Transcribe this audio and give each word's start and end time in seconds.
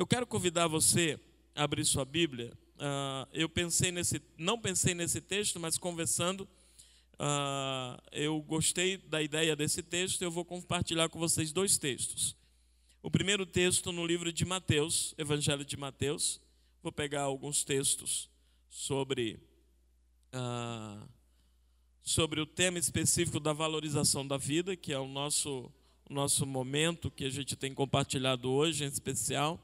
Eu 0.00 0.06
quero 0.06 0.26
convidar 0.26 0.66
você 0.66 1.20
a 1.54 1.64
abrir 1.64 1.84
sua 1.84 2.06
Bíblia. 2.06 2.54
Uh, 2.76 3.28
eu 3.34 3.50
pensei 3.50 3.92
nesse, 3.92 4.18
não 4.38 4.58
pensei 4.58 4.94
nesse 4.94 5.20
texto, 5.20 5.60
mas 5.60 5.76
conversando, 5.76 6.48
uh, 7.16 8.00
eu 8.10 8.40
gostei 8.40 8.96
da 8.96 9.20
ideia 9.20 9.54
desse 9.54 9.82
texto. 9.82 10.22
Eu 10.22 10.30
vou 10.30 10.42
compartilhar 10.42 11.10
com 11.10 11.18
vocês 11.18 11.52
dois 11.52 11.76
textos. 11.76 12.34
O 13.02 13.10
primeiro 13.10 13.44
texto 13.44 13.92
no 13.92 14.06
livro 14.06 14.32
de 14.32 14.42
Mateus, 14.46 15.14
Evangelho 15.18 15.66
de 15.66 15.76
Mateus. 15.76 16.40
Vou 16.82 16.90
pegar 16.90 17.24
alguns 17.24 17.62
textos 17.62 18.30
sobre 18.70 19.38
uh, 20.34 21.06
sobre 22.02 22.40
o 22.40 22.46
tema 22.46 22.78
específico 22.78 23.38
da 23.38 23.52
valorização 23.52 24.26
da 24.26 24.38
vida, 24.38 24.74
que 24.74 24.94
é 24.94 24.98
o 24.98 25.06
nosso 25.06 25.70
o 26.08 26.14
nosso 26.14 26.46
momento 26.46 27.10
que 27.10 27.26
a 27.26 27.30
gente 27.30 27.54
tem 27.54 27.74
compartilhado 27.74 28.50
hoje, 28.50 28.82
em 28.82 28.88
especial. 28.88 29.62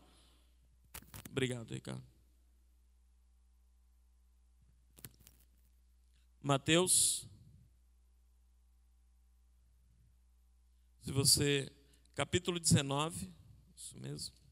Obrigado, 1.30 1.72
Ricardo. 1.72 2.02
Mateus, 6.42 7.28
se 11.02 11.10
você, 11.10 11.70
capítulo 12.14 12.60
19, 12.60 13.32
isso 13.77 13.98
mesmo. 13.98 14.45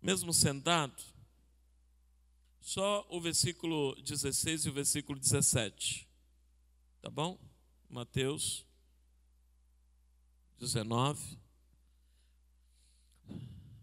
Mesmo 0.00 0.32
sentado, 0.32 1.02
só 2.60 3.06
o 3.10 3.20
versículo 3.20 3.94
16 4.02 4.66
e 4.66 4.68
o 4.68 4.72
versículo 4.72 5.18
17. 5.18 6.06
Tá 7.02 7.10
bom? 7.10 7.38
Mateus 7.88 8.64
19. 10.58 11.38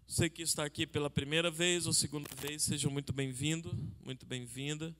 Você 0.06 0.30
que 0.30 0.42
está 0.42 0.64
aqui 0.64 0.86
pela 0.86 1.10
primeira 1.10 1.50
vez 1.50 1.86
ou 1.86 1.92
segunda 1.92 2.30
vez, 2.36 2.62
seja 2.62 2.88
muito 2.88 3.12
bem-vindo, 3.12 3.76
muito 4.02 4.24
bem-vinda. 4.24 4.96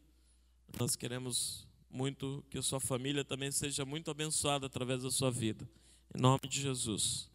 Nós 0.78 0.96
queremos 0.96 1.66
muito 1.91 2.44
que 2.50 2.58
a 2.58 2.62
sua 2.62 2.78
família 2.78 3.24
também 3.24 3.50
seja 3.50 3.84
muito 3.84 4.11
abençoada 4.11 4.66
através 4.66 5.02
da 5.02 5.11
sua 5.11 5.30
vida. 5.30 5.66
Em 6.14 6.20
nome 6.20 6.42
de 6.48 6.61
Jesus. 6.61 7.30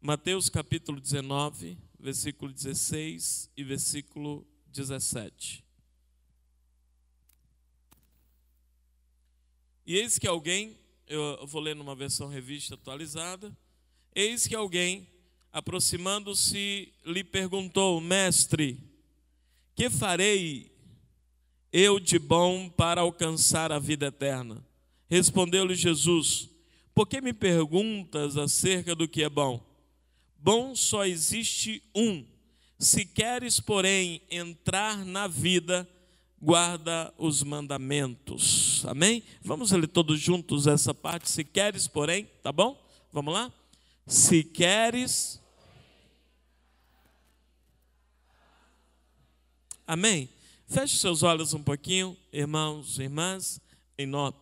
Mateus 0.00 0.48
capítulo 0.48 1.00
19, 1.00 1.78
versículo 2.06 2.52
16 2.52 3.50
e 3.56 3.64
versículo 3.64 4.46
17. 4.68 5.64
E 9.84 9.96
eis 9.96 10.16
que 10.16 10.28
alguém, 10.28 10.78
eu 11.08 11.44
vou 11.48 11.60
ler 11.60 11.74
numa 11.74 11.96
versão 11.96 12.28
revista 12.28 12.76
atualizada, 12.76 13.56
eis 14.14 14.46
que 14.46 14.54
alguém, 14.54 15.08
aproximando-se, 15.52 16.92
lhe 17.04 17.24
perguntou: 17.24 18.00
Mestre, 18.00 18.78
que 19.74 19.90
farei 19.90 20.70
eu 21.72 21.98
de 21.98 22.20
bom 22.20 22.68
para 22.68 23.00
alcançar 23.00 23.72
a 23.72 23.80
vida 23.80 24.06
eterna? 24.06 24.64
Respondeu-lhe 25.10 25.74
Jesus: 25.74 26.48
Por 26.94 27.08
que 27.08 27.20
me 27.20 27.32
perguntas 27.32 28.36
acerca 28.36 28.94
do 28.94 29.08
que 29.08 29.24
é 29.24 29.28
bom? 29.28 29.65
Bom 30.46 30.76
só 30.76 31.04
existe 31.04 31.82
um. 31.92 32.24
Se 32.78 33.04
queres, 33.04 33.58
porém, 33.58 34.22
entrar 34.30 35.04
na 35.04 35.26
vida, 35.26 35.88
guarda 36.40 37.12
os 37.18 37.42
mandamentos. 37.42 38.86
Amém? 38.86 39.24
Vamos 39.42 39.72
ler 39.72 39.88
todos 39.88 40.20
juntos 40.20 40.68
essa 40.68 40.94
parte. 40.94 41.28
Se 41.28 41.42
queres, 41.42 41.88
porém, 41.88 42.30
tá 42.44 42.52
bom? 42.52 42.80
Vamos 43.12 43.34
lá? 43.34 43.52
Se 44.06 44.44
queres. 44.44 45.42
Amém? 49.84 50.28
Feche 50.68 50.96
seus 50.96 51.24
olhos 51.24 51.54
um 51.54 51.62
pouquinho, 51.64 52.16
irmãos 52.32 53.00
e 53.00 53.02
irmãs, 53.02 53.60
em 53.98 54.06
nome 54.06 54.36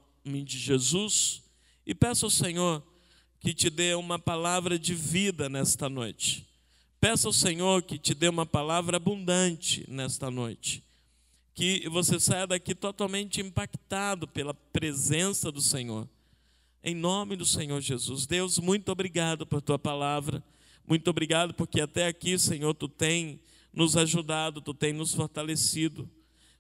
de 0.45 0.59
Jesus, 0.59 1.43
e 1.87 1.95
peça 1.95 2.27
ao 2.27 2.31
Senhor 2.31 2.83
que 3.45 3.53
te 3.53 3.69
dê 3.69 3.95
uma 3.95 4.19
palavra 4.19 4.79
de 4.79 4.95
vida 4.95 5.51
nesta 5.51 5.87
noite. 5.87 6.47
Peça 6.99 7.29
ao 7.29 7.33
Senhor 7.33 7.83
que 7.83 7.99
te 7.99 8.15
dê 8.15 8.27
uma 8.27 8.47
palavra 8.47 8.97
abundante 8.97 9.85
nesta 9.87 10.31
noite. 10.31 10.83
Que 11.53 11.87
você 11.91 12.19
saia 12.19 12.47
daqui 12.47 12.75
totalmente 12.75 13.43
impactado 13.43 14.27
pela 14.27 14.55
presença 14.55 15.53
do 15.53 15.61
Senhor. 15.61 16.09
Em 16.83 16.95
nome 16.95 17.37
do 17.37 17.45
Senhor 17.45 17.79
Jesus. 17.83 18.25
Deus, 18.25 18.59
muito 18.59 18.91
obrigado 18.91 19.45
por 19.45 19.61
tua 19.61 19.79
palavra. 19.79 20.43
Muito 20.89 21.11
obrigado 21.11 21.53
porque 21.53 21.83
até 21.83 22.07
aqui, 22.07 22.39
Senhor, 22.39 22.73
tu 22.73 22.89
tem 22.89 23.39
nos 23.75 23.95
ajudado, 23.95 24.63
tu 24.63 24.73
tem 24.73 24.95
nos 24.95 25.13
fortalecido. 25.13 26.09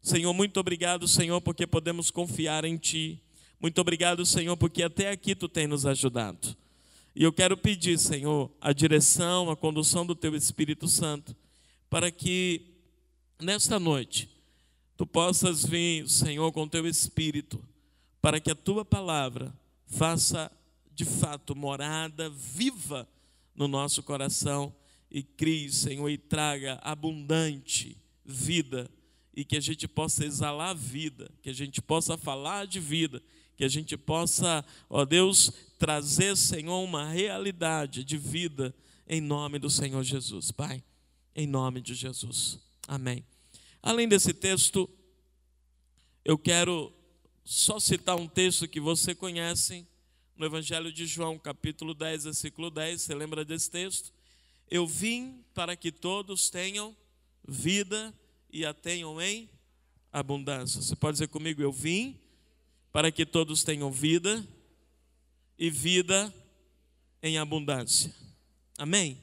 Senhor, 0.02 0.34
muito 0.34 0.60
obrigado, 0.60 1.08
Senhor, 1.08 1.40
porque 1.40 1.66
podemos 1.66 2.10
confiar 2.10 2.62
em 2.66 2.76
ti. 2.76 3.22
Muito 3.58 3.80
obrigado, 3.80 4.26
Senhor, 4.26 4.54
porque 4.58 4.82
até 4.82 5.10
aqui 5.10 5.34
tu 5.34 5.48
tem 5.48 5.66
nos 5.66 5.86
ajudado. 5.86 6.54
E 7.14 7.22
eu 7.22 7.32
quero 7.32 7.56
pedir, 7.56 7.98
Senhor, 7.98 8.50
a 8.60 8.72
direção, 8.72 9.50
a 9.50 9.56
condução 9.56 10.04
do 10.04 10.14
Teu 10.14 10.34
Espírito 10.34 10.88
Santo, 10.88 11.36
para 11.88 12.10
que 12.10 12.74
nesta 13.40 13.78
noite 13.78 14.28
Tu 14.96 15.04
possas 15.06 15.64
vir, 15.64 16.08
Senhor, 16.08 16.52
com 16.52 16.68
Teu 16.68 16.86
Espírito, 16.86 17.62
para 18.22 18.40
que 18.40 18.50
a 18.50 18.54
Tua 18.54 18.84
palavra 18.84 19.52
faça 19.86 20.50
de 20.92 21.04
fato 21.04 21.56
morada 21.56 22.30
viva 22.30 23.08
no 23.54 23.66
nosso 23.66 24.02
coração 24.02 24.72
e 25.10 25.22
crie, 25.22 25.70
Senhor, 25.70 26.08
e 26.08 26.16
traga 26.16 26.78
abundante 26.82 27.96
vida 28.24 28.88
e 29.36 29.44
que 29.44 29.56
a 29.56 29.60
gente 29.60 29.88
possa 29.88 30.24
exalar 30.24 30.74
vida, 30.74 31.30
que 31.42 31.50
a 31.50 31.52
gente 31.52 31.82
possa 31.82 32.16
falar 32.16 32.66
de 32.66 32.78
vida, 32.78 33.22
que 33.56 33.64
a 33.64 33.68
gente 33.68 33.96
possa, 33.96 34.64
ó 34.88 35.04
Deus, 35.04 35.50
trazer, 35.78 36.36
Senhor, 36.36 36.82
uma 36.82 37.08
realidade 37.08 38.04
de 38.04 38.16
vida 38.16 38.74
em 39.08 39.20
nome 39.20 39.58
do 39.58 39.68
Senhor 39.68 40.02
Jesus. 40.02 40.50
Pai, 40.50 40.82
em 41.34 41.46
nome 41.46 41.80
de 41.80 41.94
Jesus. 41.94 42.58
Amém. 42.86 43.24
Além 43.82 44.08
desse 44.08 44.32
texto, 44.32 44.88
eu 46.24 46.38
quero 46.38 46.92
só 47.44 47.78
citar 47.78 48.16
um 48.16 48.26
texto 48.26 48.66
que 48.66 48.80
você 48.80 49.14
conhece 49.14 49.86
no 50.36 50.46
Evangelho 50.46 50.92
de 50.92 51.06
João, 51.06 51.38
capítulo 51.38 51.92
10, 51.94 52.24
versículo 52.24 52.70
10. 52.70 53.02
Você 53.02 53.14
lembra 53.14 53.44
desse 53.44 53.70
texto? 53.70 54.12
Eu 54.70 54.86
vim 54.86 55.44
para 55.54 55.76
que 55.76 55.92
todos 55.92 56.48
tenham 56.48 56.96
vida 57.46 58.12
e 58.54 58.64
a 58.64 58.72
tenham 58.72 59.20
em 59.20 59.50
abundância. 60.12 60.80
Você 60.80 60.94
pode 60.94 61.16
dizer 61.16 61.26
comigo: 61.26 61.60
Eu 61.60 61.72
vim 61.72 62.16
para 62.92 63.10
que 63.10 63.26
todos 63.26 63.64
tenham 63.64 63.90
vida 63.90 64.46
e 65.58 65.68
vida 65.68 66.32
em 67.20 67.36
abundância. 67.36 68.14
Amém? 68.78 69.20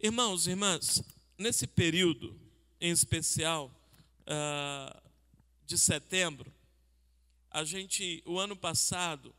Irmãos 0.00 0.48
e 0.48 0.50
irmãs, 0.50 1.00
nesse 1.38 1.64
período 1.64 2.36
em 2.80 2.90
especial 2.90 3.70
uh, 4.22 5.00
de 5.64 5.78
setembro, 5.78 6.52
a 7.48 7.62
gente, 7.62 8.20
o 8.26 8.36
ano 8.36 8.56
passado, 8.56 9.32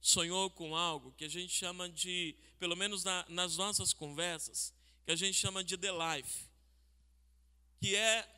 sonhou 0.00 0.48
com 0.48 0.74
algo 0.74 1.12
que 1.12 1.26
a 1.26 1.28
gente 1.28 1.52
chama 1.52 1.90
de, 1.90 2.34
pelo 2.58 2.74
menos 2.74 3.04
na, 3.04 3.26
nas 3.28 3.58
nossas 3.58 3.92
conversas, 3.92 4.72
que 5.04 5.12
a 5.12 5.16
gente 5.16 5.34
chama 5.34 5.62
de 5.62 5.76
The 5.76 5.90
Life, 5.92 6.49
que 7.80 7.96
é 7.96 8.28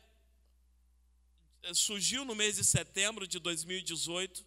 eh, 1.63 1.73
surgiu 1.73 2.23
no 2.23 2.33
mês 2.33 2.55
de 2.55 2.63
setembro 2.63 3.27
de 3.27 3.39
2018 3.39 4.45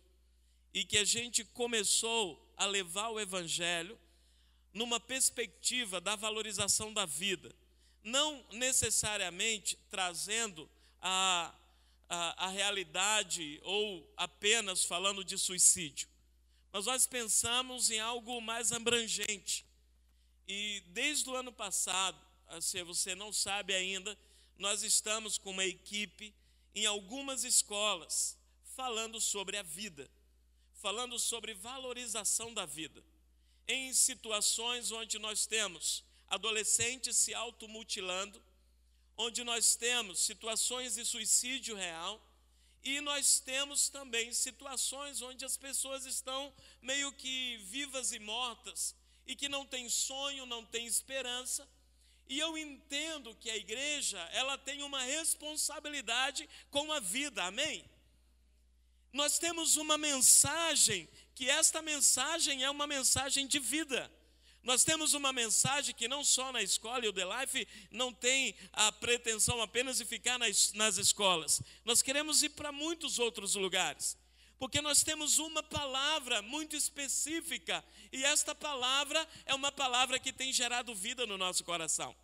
e 0.73 0.85
que 0.85 0.97
a 0.97 1.05
gente 1.05 1.45
começou 1.45 2.53
a 2.57 2.65
levar 2.65 3.11
o 3.11 3.21
Evangelho 3.21 3.99
numa 4.73 4.99
perspectiva 4.99 6.01
da 6.01 6.17
valorização 6.17 6.93
da 6.93 7.05
vida, 7.05 7.55
não 8.03 8.43
necessariamente 8.53 9.79
trazendo 9.91 10.69
a, 11.01 11.55
a, 12.09 12.47
a 12.47 12.49
realidade 12.49 13.61
ou 13.65 14.11
apenas 14.17 14.85
falando 14.85 15.23
de 15.23 15.37
suicídio, 15.37 16.09
mas 16.73 16.87
nós 16.87 17.07
pensamos 17.07 17.91
em 17.91 18.01
algo 18.01 18.41
mais 18.41 18.73
abrangente. 18.73 19.65
E 20.49 20.83
desde 20.89 21.29
o 21.29 21.35
ano 21.35 21.53
passado, 21.53 22.19
se 22.61 22.83
você 22.83 23.15
não 23.15 23.33
sabe 23.33 23.75
ainda, 23.75 24.17
nós 24.59 24.83
estamos 24.83 25.39
com 25.39 25.51
uma 25.51 25.65
equipe 25.65 26.35
em 26.75 26.87
algumas 26.87 27.45
escolas 27.45 28.39
falando 28.77 29.21
sobre 29.21 29.57
a 29.57 29.63
vida, 29.63 30.11
falando 30.75 31.19
sobre 31.19 31.55
valorização 31.55 32.53
da 32.53 32.67
vida. 32.67 33.03
Em 33.67 33.93
situações 33.95 34.91
onde 34.91 35.19
nós 35.19 35.47
temos 35.47 36.05
adolescentes 36.29 37.17
se 37.17 37.35
automutilando, 37.35 38.43
onde 39.17 39.43
nós 39.45 39.75
temos 39.77 40.21
situações 40.21 40.95
de 40.95 41.05
suicídio 41.05 41.75
real 41.75 42.21
e 42.83 43.01
nós 43.01 43.41
temos 43.41 43.89
também 43.89 44.33
situações 44.33 45.23
onde 45.23 45.45
as 45.45 45.57
pessoas 45.57 46.05
estão 46.05 46.53
meio 46.83 47.11
que 47.13 47.57
vivas 47.65 48.13
e 48.13 48.19
mortas 48.19 48.95
e 49.27 49.35
que 49.35 49.49
não 49.49 49.67
têm 49.67 49.89
sonho, 49.89 50.47
não 50.47 50.65
têm 50.65 50.87
esperança. 50.87 51.69
E 52.29 52.39
eu 52.39 52.57
entendo 52.59 53.35
que 53.37 53.51
a 53.51 53.57
igreja, 53.57 54.19
ela 54.33 54.59
tem 54.59 54.83
uma 54.83 55.03
responsabilidade 55.03 56.49
com 56.71 56.93
a 56.93 57.01
vida. 57.01 57.45
Amém? 57.45 57.85
Nós 59.13 59.39
temos 59.39 59.77
uma 59.77 59.97
mensagem 59.97 61.09
que 61.35 61.49
esta 61.49 61.81
mensagem 61.81 62.65
é 62.65 62.71
uma 62.71 62.87
mensagem 62.87 63.47
de 63.47 63.59
vida. 63.59 64.11
Nós 64.63 64.83
temos 64.83 65.15
uma 65.15 65.33
mensagem 65.33 65.95
que 65.95 66.09
não 66.09 66.25
só 66.25 66.51
na 66.51 66.61
escola, 66.61 67.05
e 67.05 67.09
o 67.09 67.13
The 67.13 67.25
Life 67.25 67.69
não 67.91 68.13
tem 68.13 68.53
a 68.73 68.91
pretensão 68.91 69.63
apenas 69.63 69.99
de 69.99 70.05
ficar 70.05 70.39
nas, 70.41 70.73
nas 70.73 70.97
escolas. 70.97 71.63
Nós 71.85 72.03
queremos 72.03 72.43
ir 72.43 72.49
para 72.49 72.73
muitos 72.73 73.21
outros 73.21 73.55
lugares. 73.55 74.19
Porque 74.59 74.81
nós 74.81 75.03
temos 75.03 75.39
uma 75.39 75.63
palavra 75.63 76.41
muito 76.41 76.75
específica, 76.75 77.85
e 78.11 78.25
esta 78.25 78.55
palavra 78.55 79.27
é 79.45 79.55
uma 79.55 79.71
palavra 79.71 80.19
que 80.19 80.33
tem 80.33 80.53
gerado 80.53 80.95
vida 80.95 81.27
no 81.27 81.37
nosso 81.37 81.63
coração. 81.63 82.17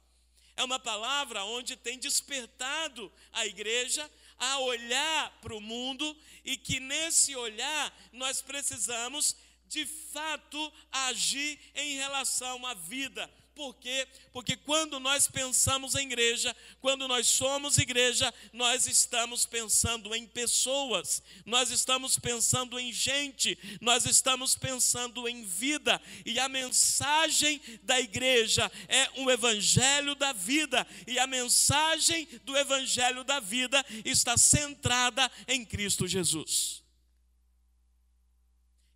É 0.56 0.64
uma 0.64 0.78
palavra 0.78 1.44
onde 1.44 1.76
tem 1.76 1.98
despertado 1.98 3.12
a 3.32 3.46
igreja 3.46 4.10
a 4.38 4.58
olhar 4.58 5.30
para 5.40 5.54
o 5.54 5.60
mundo 5.60 6.16
e 6.44 6.56
que 6.56 6.80
nesse 6.80 7.34
olhar 7.36 7.96
nós 8.12 8.42
precisamos 8.42 9.36
de 9.66 9.86
fato 9.86 10.72
agir 10.90 11.58
em 11.74 11.96
relação 11.96 12.66
à 12.66 12.74
vida. 12.74 13.30
Por 13.54 13.74
quê? 13.74 14.08
Porque 14.32 14.56
quando 14.56 14.98
nós 14.98 15.28
pensamos 15.28 15.94
em 15.94 16.06
igreja, 16.06 16.56
quando 16.80 17.06
nós 17.06 17.26
somos 17.26 17.76
igreja, 17.76 18.32
nós 18.50 18.86
estamos 18.86 19.44
pensando 19.44 20.14
em 20.14 20.26
pessoas, 20.26 21.22
nós 21.44 21.70
estamos 21.70 22.18
pensando 22.18 22.80
em 22.80 22.90
gente, 22.90 23.58
nós 23.80 24.06
estamos 24.06 24.56
pensando 24.56 25.28
em 25.28 25.44
vida, 25.44 26.00
e 26.24 26.38
a 26.38 26.48
mensagem 26.48 27.60
da 27.82 28.00
igreja 28.00 28.72
é 28.88 29.20
o 29.20 29.30
evangelho 29.30 30.14
da 30.14 30.32
vida, 30.32 30.86
e 31.06 31.18
a 31.18 31.26
mensagem 31.26 32.26
do 32.44 32.56
evangelho 32.56 33.22
da 33.22 33.38
vida 33.38 33.84
está 34.02 34.38
centrada 34.38 35.30
em 35.46 35.62
Cristo 35.62 36.06
Jesus. 36.06 36.82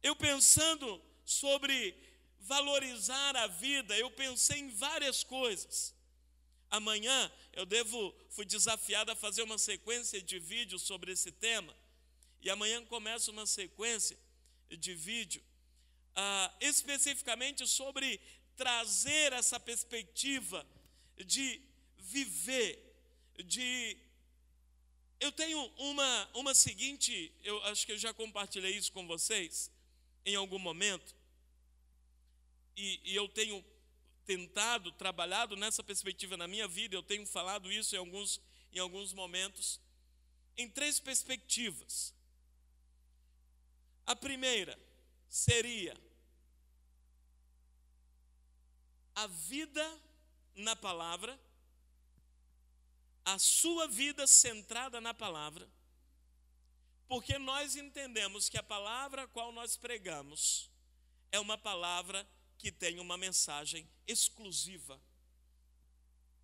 Eu 0.02 0.16
pensando 0.16 1.02
sobre 1.26 2.05
valorizar 2.46 3.36
a 3.36 3.46
vida, 3.46 3.96
eu 3.96 4.10
pensei 4.10 4.60
em 4.60 4.70
várias 4.70 5.22
coisas. 5.22 5.94
Amanhã 6.70 7.32
eu 7.52 7.64
devo, 7.64 8.14
fui 8.30 8.44
desafiado 8.44 9.10
a 9.10 9.16
fazer 9.16 9.42
uma 9.42 9.58
sequência 9.58 10.20
de 10.20 10.38
vídeos 10.38 10.82
sobre 10.82 11.12
esse 11.12 11.32
tema, 11.32 11.74
e 12.40 12.50
amanhã 12.50 12.84
começa 12.86 13.30
uma 13.30 13.46
sequência 13.46 14.16
de 14.70 14.94
vídeo, 14.94 15.42
ah, 16.14 16.52
especificamente 16.60 17.66
sobre 17.66 18.20
trazer 18.56 19.32
essa 19.32 19.58
perspectiva 19.58 20.66
de 21.24 21.60
viver, 21.98 22.78
de. 23.44 23.96
Eu 25.18 25.32
tenho 25.32 25.58
uma, 25.78 26.30
uma 26.34 26.54
seguinte, 26.54 27.32
eu 27.42 27.62
acho 27.64 27.86
que 27.86 27.92
eu 27.92 27.98
já 27.98 28.12
compartilhei 28.12 28.76
isso 28.76 28.92
com 28.92 29.06
vocês 29.06 29.70
em 30.24 30.34
algum 30.34 30.58
momento, 30.58 31.15
e, 32.76 33.00
e 33.04 33.16
eu 33.16 33.28
tenho 33.28 33.64
tentado, 34.26 34.92
trabalhado 34.92 35.56
nessa 35.56 35.82
perspectiva 35.82 36.36
na 36.36 36.48
minha 36.48 36.68
vida, 36.68 36.94
eu 36.94 37.02
tenho 37.02 37.24
falado 37.24 37.72
isso 37.72 37.94
em 37.94 37.98
alguns, 37.98 38.40
em 38.72 38.78
alguns 38.78 39.12
momentos, 39.12 39.80
em 40.56 40.68
três 40.68 41.00
perspectivas. 41.00 42.14
A 44.04 44.14
primeira 44.14 44.78
seria 45.28 45.96
a 49.14 49.26
vida 49.26 50.02
na 50.54 50.76
palavra, 50.76 51.38
a 53.24 53.38
sua 53.38 53.86
vida 53.88 54.26
centrada 54.26 55.00
na 55.00 55.14
palavra, 55.14 55.68
porque 57.08 57.38
nós 57.38 57.76
entendemos 57.76 58.48
que 58.48 58.58
a 58.58 58.62
palavra 58.62 59.22
a 59.22 59.28
qual 59.28 59.52
nós 59.52 59.76
pregamos 59.76 60.70
é 61.30 61.38
uma 61.38 61.56
palavra 61.56 62.26
que 62.58 62.72
tem 62.72 62.98
uma 62.98 63.16
mensagem 63.16 63.88
exclusiva. 64.06 65.00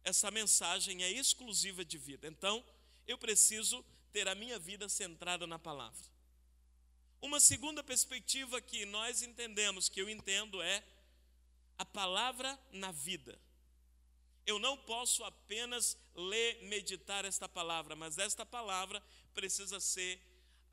Essa 0.05 0.31
mensagem 0.31 1.03
é 1.03 1.11
exclusiva 1.11 1.85
de 1.85 1.99
vida. 1.99 2.27
Então, 2.27 2.65
eu 3.07 3.17
preciso 3.17 3.85
ter 4.13 4.29
a 4.29 4.35
minha 4.35 4.59
vida 4.59 4.89
centrada 4.89 5.47
na 5.47 5.59
palavra. 5.59 6.05
Uma 7.21 7.39
segunda 7.39 7.83
perspectiva 7.85 8.61
que 8.61 8.85
nós 8.85 9.23
entendemos, 9.23 9.89
que 9.89 10.01
eu 10.01 10.09
entendo, 10.09 10.61
é 10.61 10.83
a 11.79 11.85
palavra 11.85 12.59
na 12.73 12.91
vida. 12.91 13.39
Eu 14.45 14.59
não 14.59 14.77
posso 14.77 15.23
apenas 15.23 15.97
ler, 16.15 16.63
meditar 16.65 17.25
esta 17.25 17.49
palavra, 17.49 17.95
mas 17.95 18.19
esta 18.19 18.45
palavra 18.45 19.01
precisa 19.33 19.79
ser 19.79 20.21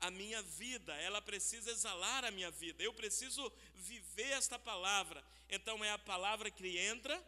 a 0.00 0.10
minha 0.10 0.42
vida, 0.42 0.94
ela 0.94 1.20
precisa 1.20 1.70
exalar 1.70 2.24
a 2.24 2.30
minha 2.30 2.50
vida, 2.50 2.82
eu 2.82 2.92
preciso 2.92 3.52
viver 3.74 4.30
esta 4.32 4.58
palavra. 4.58 5.22
Então 5.48 5.84
é 5.84 5.90
a 5.90 5.98
palavra 5.98 6.50
que 6.50 6.78
entra 6.78 7.22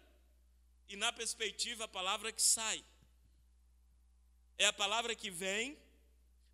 e, 0.89 0.97
na 0.97 1.13
perspectiva, 1.13 1.85
a 1.85 1.89
palavra 1.89 2.33
que 2.33 2.43
sai. 2.43 2.83
É 4.59 4.67
a 4.67 4.73
palavra 4.73 5.15
que 5.15 5.31
vem, 5.31 5.79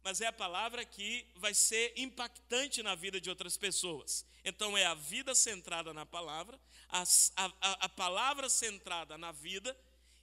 mas 0.02 0.20
é 0.20 0.26
a 0.26 0.32
palavra 0.32 0.84
que 0.84 1.26
vai 1.36 1.54
ser 1.54 1.92
impactante 1.96 2.82
na 2.82 2.94
vida 2.94 3.20
de 3.20 3.28
outras 3.28 3.56
pessoas. 3.56 4.24
Então 4.44 4.76
é 4.76 4.86
a 4.86 4.94
vida 4.94 5.34
centrada 5.34 5.92
na 5.92 6.06
palavra, 6.06 6.58
a, 6.88 7.02
a, 7.36 7.84
a 7.84 7.88
palavra 7.88 8.48
centrada 8.48 9.18
na 9.18 9.32
vida 9.32 9.76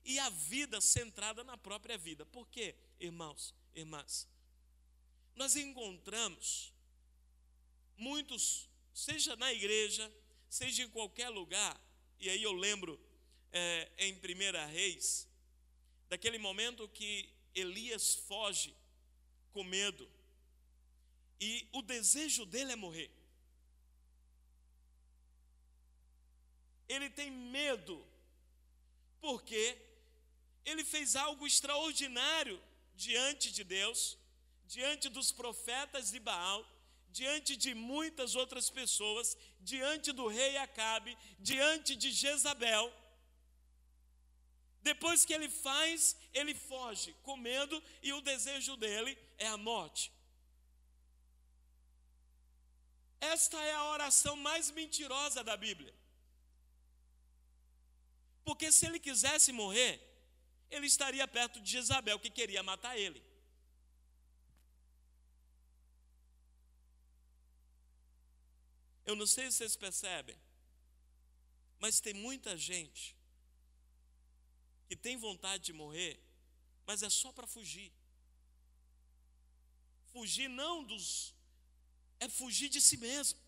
e 0.04 0.18
a 0.20 0.30
vida 0.30 0.82
centrada 0.82 1.44
na 1.44 1.58
própria 1.58 1.98
vida. 1.98 2.26
Por 2.26 2.48
quê, 2.50 2.76
irmãos, 3.00 3.54
irmãs? 3.74 4.28
Nós 5.36 5.56
encontramos 5.56 6.74
muitos, 7.98 8.70
seja 8.94 9.36
na 9.36 9.54
igreja, 9.54 10.12
seja 10.50 10.84
em 10.84 10.90
qualquer 10.90 11.30
lugar, 11.30 11.80
e 12.20 12.30
aí 12.30 12.42
eu 12.42 12.54
lembro 12.54 13.00
é, 13.52 13.92
em 13.98 14.16
Primeira 14.16 14.66
Reis, 14.66 15.28
daquele 16.08 16.38
momento 16.38 16.88
que 16.90 17.30
Elias 17.54 18.16
foge 18.16 18.76
com 19.52 19.64
medo, 19.64 20.10
e 21.40 21.68
o 21.74 21.82
desejo 21.82 22.46
dele 22.46 22.72
é 22.72 22.76
morrer. 22.76 23.12
Ele 26.88 27.10
tem 27.10 27.30
medo, 27.32 28.06
porque 29.20 29.78
ele 30.64 30.84
fez 30.84 31.16
algo 31.16 31.46
extraordinário 31.46 32.62
diante 32.96 33.52
de 33.52 33.64
Deus, 33.64 34.18
diante 34.68 35.10
dos 35.10 35.32
profetas 35.32 36.12
de 36.12 36.20
Baal, 36.20 36.66
diante 37.10 37.56
de 37.56 37.74
muitas 37.74 38.36
outras 38.36 38.70
pessoas, 38.70 39.38
diante 39.60 40.12
do 40.12 40.28
rei 40.28 40.58
Acabe, 40.58 41.18
diante 41.40 41.96
de 41.96 42.12
Jezabel. 42.12 42.92
Depois 44.82 45.26
que 45.26 45.34
ele 45.34 45.50
faz, 45.50 46.16
ele 46.34 46.54
foge 46.54 47.14
com 47.24 47.36
medo 47.38 47.82
e 48.04 48.14
o 48.14 48.22
desejo 48.22 48.76
dele 48.76 49.18
é 49.38 49.48
a 49.48 49.58
morte. 49.58 50.12
Esta 53.20 53.60
é 53.64 53.74
a 53.74 53.86
oração 53.86 54.36
mais 54.36 54.70
mentirosa 54.70 55.44
da 55.44 55.58
Bíblia. 55.58 55.94
Porque 58.44 58.72
se 58.72 58.86
ele 58.86 59.00
quisesse 59.00 59.52
morrer, 59.52 60.00
ele 60.70 60.86
estaria 60.86 61.28
perto 61.28 61.60
de 61.60 61.72
Jezabel, 61.72 62.20
que 62.20 62.30
queria 62.30 62.62
matar 62.62 62.96
ele. 62.98 63.24
Eu 69.06 69.16
não 69.16 69.28
sei 69.28 69.52
se 69.52 69.58
vocês 69.58 69.76
percebem, 69.76 70.38
mas 71.80 72.00
tem 72.00 72.14
muita 72.14 72.58
gente 72.58 73.16
que 74.88 74.96
tem 74.96 75.18
vontade 75.18 75.64
de 75.64 75.74
morrer, 75.74 76.20
mas 76.86 77.04
é 77.04 77.10
só 77.10 77.32
para 77.32 77.48
fugir. 77.48 77.92
Fugir 80.12 80.48
não 80.48 80.84
dos. 80.84 81.36
É 82.20 82.30
fugir 82.30 82.70
de 82.70 82.80
si 82.80 82.98
mesmo. 82.98 83.40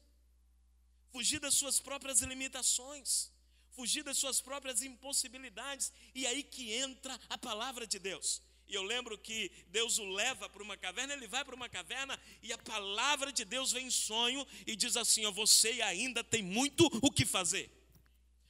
Fugir 1.11 1.39
das 1.39 1.53
suas 1.53 1.79
próprias 1.79 2.21
limitações. 2.21 3.31
Fugir 3.71 4.03
das 4.03 4.17
suas 4.17 4.41
próprias 4.41 4.81
impossibilidades. 4.81 5.91
E 6.13 6.27
aí 6.27 6.43
que 6.43 6.73
entra 6.73 7.17
a 7.29 7.37
palavra 7.37 7.87
de 7.87 7.99
Deus. 7.99 8.41
E 8.67 8.75
eu 8.75 8.83
lembro 8.83 9.17
que 9.17 9.49
Deus 9.69 9.97
o 9.97 10.05
leva 10.05 10.49
para 10.49 10.61
uma 10.61 10.75
caverna, 10.75 11.13
ele 11.13 11.27
vai 11.27 11.43
para 11.45 11.55
uma 11.55 11.69
caverna 11.69 12.19
e 12.43 12.51
a 12.51 12.57
palavra 12.57 13.31
de 13.31 13.45
Deus 13.45 13.71
vem 13.71 13.87
em 13.87 13.91
sonho 13.91 14.45
e 14.65 14.75
diz 14.75 14.97
assim: 14.97 15.25
ó, 15.25 15.31
você 15.31 15.81
ainda 15.81 16.23
tem 16.23 16.43
muito 16.43 16.85
o 17.01 17.09
que 17.09 17.25
fazer. 17.25 17.71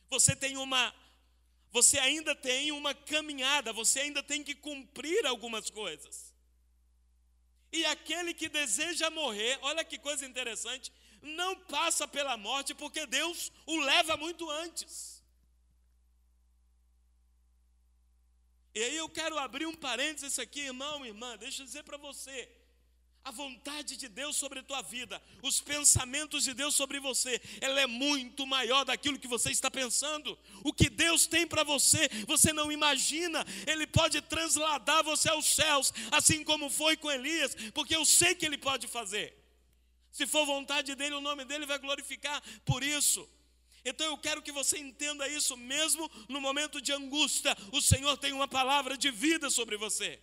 Você 0.09 0.35
tem 0.35 0.57
uma 0.57 0.93
Você 1.71 1.99
ainda 1.99 2.33
tem 2.33 2.71
uma 2.71 2.93
caminhada, 2.95 3.73
você 3.73 3.99
ainda 3.99 4.23
tem 4.23 4.43
que 4.43 4.55
cumprir 4.55 5.25
algumas 5.25 5.69
coisas. 5.69 6.33
E 7.71 7.85
aquele 7.85 8.33
que 8.33 8.49
deseja 8.49 9.09
morrer, 9.09 9.59
olha 9.61 9.83
que 9.83 9.99
coisa 9.99 10.25
interessante, 10.25 10.91
não 11.21 11.55
passa 11.59 12.07
pela 12.07 12.37
morte 12.37 12.73
porque 12.73 13.05
Deus 13.05 13.51
o 13.65 13.77
leva 13.77 14.15
muito 14.17 14.49
antes. 14.49 15.16
E 18.77 18.83
aí 18.83 18.95
eu 18.95 19.09
quero 19.09 19.39
abrir 19.39 19.65
um 19.65 19.73
parênteses 19.73 20.37
aqui, 20.37 20.59
irmão, 20.59 21.03
irmã, 21.03 21.35
deixa 21.35 21.63
eu 21.63 21.65
dizer 21.65 21.81
para 21.81 21.97
você 21.97 22.47
a 23.23 23.31
vontade 23.31 23.97
de 23.97 24.07
Deus 24.07 24.35
sobre 24.35 24.59
a 24.59 24.63
tua 24.63 24.83
vida, 24.83 25.19
os 25.41 25.59
pensamentos 25.59 26.43
de 26.43 26.53
Deus 26.53 26.75
sobre 26.75 26.99
você, 26.99 27.41
ela 27.59 27.81
é 27.81 27.87
muito 27.87 28.45
maior 28.45 28.85
daquilo 28.85 29.17
que 29.17 29.27
você 29.27 29.49
está 29.49 29.71
pensando. 29.71 30.37
O 30.63 30.71
que 30.71 30.91
Deus 30.91 31.25
tem 31.25 31.47
para 31.47 31.63
você, 31.63 32.07
você 32.27 32.53
não 32.53 32.71
imagina. 32.71 33.43
Ele 33.65 33.87
pode 33.87 34.21
transladar 34.21 35.03
você 35.03 35.27
aos 35.27 35.47
céus, 35.47 35.91
assim 36.11 36.43
como 36.43 36.69
foi 36.69 36.95
com 36.95 37.09
Elias, 37.09 37.55
porque 37.73 37.95
eu 37.95 38.05
sei 38.05 38.35
que 38.35 38.45
ele 38.45 38.59
pode 38.59 38.87
fazer. 38.87 39.35
Se 40.11 40.27
for 40.27 40.45
vontade 40.45 40.93
dele, 40.93 41.15
o 41.15 41.21
nome 41.21 41.45
dele 41.45 41.65
vai 41.65 41.79
glorificar 41.79 42.43
por 42.63 42.83
isso. 42.83 43.27
Então 43.89 44.05
eu 44.05 44.17
quero 44.17 44.41
que 44.41 44.51
você 44.51 44.77
entenda 44.77 45.25
isso, 45.29 45.55
mesmo 45.55 46.11
no 46.27 46.41
momento 46.41 46.81
de 46.81 46.91
angústia, 46.91 47.55
o 47.71 47.81
Senhor 47.81 48.17
tem 48.17 48.33
uma 48.33 48.47
palavra 48.47 48.97
de 48.97 49.09
vida 49.09 49.49
sobre 49.49 49.77
você. 49.77 50.19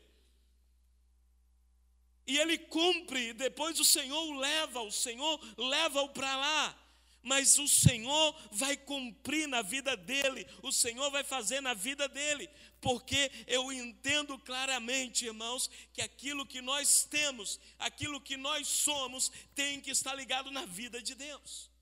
E 2.27 2.39
ele 2.39 2.59
cumpre, 2.59 3.33
depois 3.33 3.81
o 3.81 3.85
Senhor 3.85 4.23
o 4.23 4.39
leva, 4.39 4.83
o 4.83 4.93
Senhor 4.93 5.41
leva-o 5.57 6.11
para 6.11 6.37
lá. 6.37 6.79
Mas 7.23 7.59
o 7.59 7.67
Senhor 7.67 8.37
vai 8.53 8.77
cumprir 8.77 9.49
na 9.49 9.63
vida 9.63 9.97
dele, 9.97 10.47
o 10.63 10.71
Senhor 10.71 11.11
vai 11.11 11.25
fazer 11.25 11.63
na 11.63 11.73
vida 11.73 12.07
dele, 12.07 12.51
porque 12.83 13.33
eu 13.47 13.73
entendo 13.73 14.39
claramente, 14.41 15.25
irmãos, 15.25 15.71
que 15.95 16.03
aquilo 16.03 16.45
que 16.45 16.61
nós 16.61 17.05
temos, 17.05 17.59
aquilo 17.79 18.21
que 18.21 18.37
nós 18.37 18.69
somos, 18.69 19.33
tem 19.55 19.81
que 19.81 19.91
estar 19.91 20.15
ligado 20.15 20.51
na 20.51 20.67
vida 20.67 21.01
de 21.01 21.15
Deus. 21.15 21.73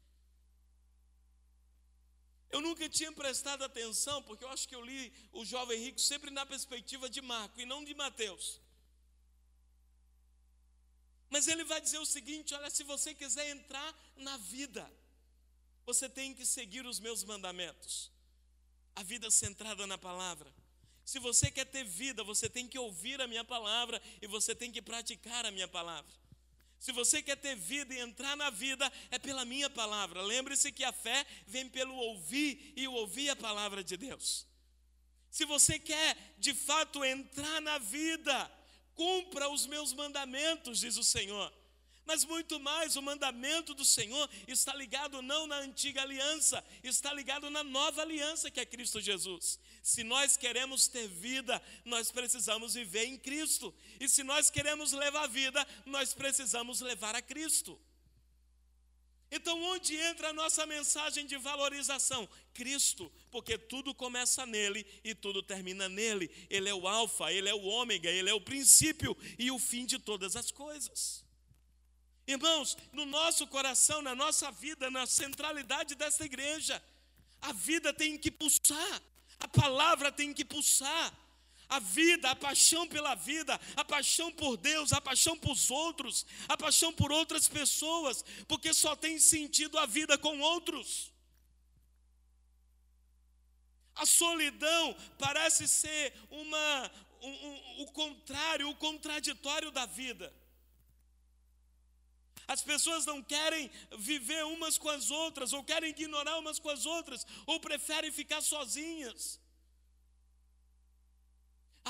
Eu 2.52 2.60
nunca 2.60 2.86
tinha 2.86 3.10
prestado 3.10 3.64
atenção, 3.64 4.22
porque 4.22 4.44
eu 4.44 4.50
acho 4.50 4.68
que 4.68 4.74
eu 4.74 4.82
li 4.82 5.10
o 5.32 5.42
jovem 5.42 5.78
rico 5.84 5.98
sempre 5.98 6.30
na 6.30 6.44
perspectiva 6.44 7.08
de 7.08 7.22
Marco 7.22 7.58
e 7.58 7.64
não 7.64 7.82
de 7.82 7.94
Mateus. 7.94 8.60
Mas 11.30 11.48
ele 11.48 11.64
vai 11.64 11.80
dizer 11.80 11.98
o 11.98 12.04
seguinte: 12.04 12.54
olha, 12.54 12.68
se 12.68 12.84
você 12.84 13.14
quiser 13.14 13.48
entrar 13.56 13.90
na 14.16 14.36
vida, 14.36 14.84
você 15.86 16.10
tem 16.10 16.34
que 16.34 16.44
seguir 16.44 16.84
os 16.84 17.00
meus 17.00 17.24
mandamentos. 17.24 18.12
A 18.94 19.02
vida 19.02 19.30
centrada 19.30 19.86
na 19.86 19.96
palavra. 19.96 20.52
Se 21.06 21.18
você 21.18 21.50
quer 21.50 21.64
ter 21.64 21.84
vida, 21.84 22.22
você 22.22 22.50
tem 22.50 22.68
que 22.68 22.78
ouvir 22.78 23.18
a 23.22 23.26
minha 23.26 23.44
palavra 23.44 24.00
e 24.20 24.26
você 24.26 24.54
tem 24.54 24.70
que 24.70 24.82
praticar 24.82 25.46
a 25.46 25.50
minha 25.50 25.66
palavra. 25.66 26.21
Se 26.82 26.90
você 26.90 27.22
quer 27.22 27.36
ter 27.36 27.54
vida 27.54 27.94
e 27.94 28.00
entrar 28.00 28.36
na 28.36 28.50
vida, 28.50 28.92
é 29.12 29.16
pela 29.16 29.44
minha 29.44 29.70
palavra. 29.70 30.20
Lembre-se 30.20 30.72
que 30.72 30.82
a 30.82 30.92
fé 30.92 31.24
vem 31.46 31.68
pelo 31.68 31.94
ouvir 31.94 32.72
e 32.74 32.88
ouvir 32.88 33.30
a 33.30 33.36
palavra 33.36 33.84
de 33.84 33.96
Deus. 33.96 34.44
Se 35.30 35.44
você 35.44 35.78
quer 35.78 36.34
de 36.40 36.52
fato 36.52 37.04
entrar 37.04 37.60
na 37.60 37.78
vida, 37.78 38.50
cumpra 38.96 39.48
os 39.48 39.64
meus 39.64 39.92
mandamentos, 39.92 40.80
diz 40.80 40.96
o 40.96 41.04
Senhor. 41.04 41.54
Mas 42.04 42.24
muito 42.24 42.58
mais, 42.58 42.96
o 42.96 43.02
mandamento 43.02 43.74
do 43.74 43.84
Senhor 43.84 44.28
está 44.48 44.74
ligado 44.74 45.22
não 45.22 45.46
na 45.46 45.58
antiga 45.58 46.02
aliança, 46.02 46.64
está 46.82 47.14
ligado 47.14 47.48
na 47.48 47.62
nova 47.62 48.02
aliança 48.02 48.50
que 48.50 48.58
é 48.58 48.66
Cristo 48.66 49.00
Jesus. 49.00 49.60
Se 49.82 50.04
nós 50.04 50.36
queremos 50.36 50.86
ter 50.86 51.08
vida, 51.08 51.60
nós 51.84 52.10
precisamos 52.10 52.74
viver 52.74 53.04
em 53.06 53.18
Cristo. 53.18 53.74
E 53.98 54.08
se 54.08 54.22
nós 54.22 54.48
queremos 54.48 54.92
levar 54.92 55.26
vida, 55.26 55.66
nós 55.84 56.14
precisamos 56.14 56.80
levar 56.80 57.16
a 57.16 57.20
Cristo. 57.20 57.78
Então, 59.34 59.60
onde 59.62 59.96
entra 59.96 60.28
a 60.28 60.32
nossa 60.32 60.66
mensagem 60.66 61.26
de 61.26 61.38
valorização? 61.38 62.28
Cristo, 62.52 63.10
porque 63.30 63.56
tudo 63.56 63.94
começa 63.94 64.44
nele 64.44 64.86
e 65.02 65.14
tudo 65.14 65.42
termina 65.42 65.88
nele. 65.88 66.30
Ele 66.50 66.68
é 66.68 66.74
o 66.74 66.86
Alfa, 66.86 67.32
ele 67.32 67.48
é 67.48 67.54
o 67.54 67.64
Ômega, 67.64 68.10
ele 68.10 68.28
é 68.28 68.34
o 68.34 68.40
princípio 68.40 69.16
e 69.38 69.50
o 69.50 69.58
fim 69.58 69.86
de 69.86 69.98
todas 69.98 70.36
as 70.36 70.50
coisas. 70.50 71.24
Irmãos, 72.26 72.76
no 72.92 73.04
nosso 73.06 73.46
coração, 73.46 74.00
na 74.00 74.14
nossa 74.14 74.50
vida, 74.52 74.90
na 74.90 75.06
centralidade 75.06 75.94
dessa 75.94 76.24
igreja, 76.24 76.80
a 77.40 77.52
vida 77.52 77.92
tem 77.92 78.16
que 78.18 78.30
pulsar, 78.30 79.02
a 79.42 79.48
palavra 79.48 80.12
tem 80.12 80.32
que 80.32 80.44
pulsar 80.44 81.12
a 81.68 81.80
vida, 81.80 82.30
a 82.30 82.36
paixão 82.36 82.86
pela 82.86 83.14
vida, 83.14 83.58
a 83.76 83.84
paixão 83.84 84.30
por 84.30 84.56
Deus, 84.56 84.92
a 84.92 85.00
paixão 85.00 85.36
por 85.36 85.56
outros, 85.70 86.24
a 86.48 86.56
paixão 86.56 86.92
por 86.92 87.10
outras 87.10 87.48
pessoas, 87.48 88.24
porque 88.46 88.72
só 88.72 88.94
tem 88.94 89.18
sentido 89.18 89.78
a 89.78 89.86
vida 89.86 90.16
com 90.16 90.38
outros. 90.38 91.10
A 93.96 94.06
solidão 94.06 94.96
parece 95.18 95.66
ser 95.66 96.14
uma, 96.30 96.90
um, 97.20 97.30
um, 97.30 97.82
o 97.82 97.86
contrário, 97.92 98.68
o 98.68 98.76
contraditório 98.76 99.72
da 99.72 99.86
vida. 99.86 100.32
As 102.52 102.62
pessoas 102.62 103.06
não 103.06 103.18
querem 103.22 103.70
viver 103.98 104.44
umas 104.44 104.76
com 104.76 104.90
as 104.90 105.10
outras, 105.10 105.52
ou 105.54 105.64
querem 105.64 105.90
ignorar 105.90 106.38
umas 106.38 106.58
com 106.58 106.68
as 106.68 106.84
outras, 106.84 107.26
ou 107.46 107.58
preferem 107.58 108.12
ficar 108.12 108.42
sozinhas. 108.42 109.40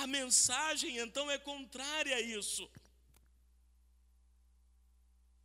A 0.02 0.06
mensagem 0.06 0.98
então 0.98 1.28
é 1.30 1.36
contrária 1.36 2.14
a 2.16 2.20
isso. 2.20 2.70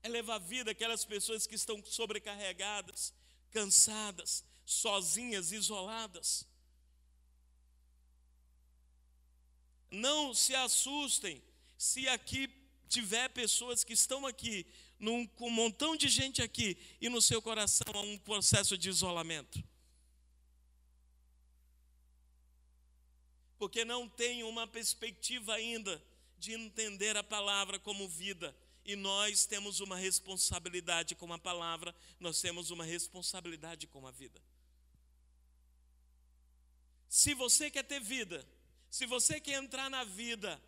É 0.04 0.08
levar 0.08 0.38
vida 0.38 0.70
aquelas 0.72 1.04
pessoas 1.04 1.48
que 1.48 1.56
estão 1.56 1.84
sobrecarregadas, 1.84 3.12
cansadas, 3.52 4.46
sozinhas, 4.66 5.52
isoladas. 5.52 6.48
Não 9.90 10.34
se 10.34 10.54
assustem 10.54 11.42
se 11.76 12.08
aqui 12.08 12.42
tiver 12.88 13.30
pessoas 13.30 13.84
que 13.84 13.94
estão 13.94 14.26
aqui, 14.26 14.66
num, 15.00 15.30
um 15.40 15.50
montão 15.50 15.96
de 15.96 16.08
gente 16.08 16.42
aqui, 16.42 16.78
e 17.00 17.10
no 17.10 17.22
seu 17.22 17.42
coração 17.42 17.88
há 17.94 18.02
um 18.02 18.18
processo 18.18 18.78
de 18.78 18.90
isolamento. 18.90 19.64
porque 23.58 23.84
não 23.84 24.08
tem 24.08 24.44
uma 24.44 24.68
perspectiva 24.68 25.54
ainda 25.54 26.02
de 26.38 26.54
entender 26.54 27.18
a 27.18 27.24
palavra 27.24 27.80
como 27.80 28.08
vida. 28.08 28.56
E 28.86 28.96
nós 28.96 29.46
temos 29.46 29.80
uma 29.80 29.98
responsabilidade 29.98 31.16
com 31.16 31.32
a 31.34 31.38
palavra, 31.38 31.94
nós 32.20 32.40
temos 32.40 32.72
uma 32.72 32.86
responsabilidade 32.86 33.86
com 33.88 34.08
a 34.08 34.12
vida. 34.12 34.42
Se 37.10 37.34
você 37.34 37.70
quer 37.70 37.84
ter 37.84 38.00
vida, 38.00 38.48
se 38.90 39.06
você 39.06 39.40
quer 39.42 39.62
entrar 39.62 39.90
na 39.90 40.04
vida, 40.04 40.62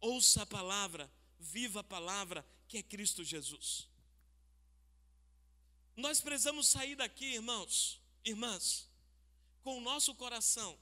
ouça 0.00 0.42
a 0.42 0.46
palavra, 0.46 1.10
viva 1.38 1.80
a 1.80 1.84
palavra 1.84 2.44
que 2.68 2.78
é 2.78 2.82
Cristo 2.82 3.24
Jesus. 3.24 3.88
Nós 5.96 6.20
precisamos 6.20 6.66
sair 6.66 6.96
daqui, 6.96 7.34
irmãos, 7.34 8.00
irmãs, 8.24 8.88
com 9.62 9.78
o 9.78 9.80
nosso 9.80 10.14
coração 10.14 10.78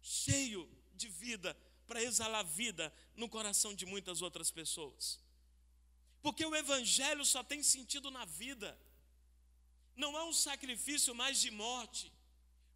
cheio 0.00 0.68
de 0.94 1.08
vida, 1.08 1.56
para 1.86 2.02
exalar 2.02 2.44
vida 2.44 2.92
no 3.14 3.28
coração 3.28 3.74
de 3.74 3.86
muitas 3.86 4.22
outras 4.22 4.50
pessoas. 4.50 5.20
Porque 6.22 6.44
o 6.44 6.54
Evangelho 6.54 7.24
só 7.24 7.42
tem 7.42 7.62
sentido 7.62 8.10
na 8.10 8.24
vida, 8.24 8.78
não 9.94 10.16
há 10.16 10.24
um 10.24 10.32
sacrifício 10.32 11.14
mais 11.14 11.40
de 11.40 11.50
morte, 11.50 12.12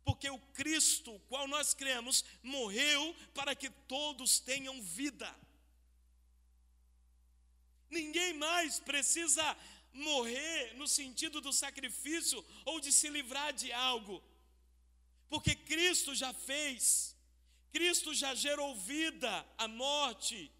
porque 0.04 0.30
o 0.30 0.38
Cristo, 0.38 1.20
qual 1.28 1.46
nós 1.46 1.74
cremos, 1.74 2.24
morreu 2.42 3.14
para 3.34 3.54
que 3.54 3.70
todos 3.70 4.38
tenham 4.38 4.80
vida. 4.82 5.34
Ninguém 7.90 8.34
mais 8.34 8.78
precisa 8.78 9.56
morrer 9.92 10.74
no 10.76 10.86
sentido 10.86 11.40
do 11.40 11.52
sacrifício 11.52 12.44
ou 12.64 12.80
de 12.80 12.92
se 12.92 13.08
livrar 13.08 13.52
de 13.52 13.72
algo, 13.72 14.22
porque 15.28 15.54
Cristo 15.54 16.14
já 16.14 16.32
fez. 16.32 17.16
Cristo 17.72 18.12
já 18.14 18.34
gerou 18.34 18.74
vida 18.74 19.46
à 19.56 19.68
morte. 19.68 20.50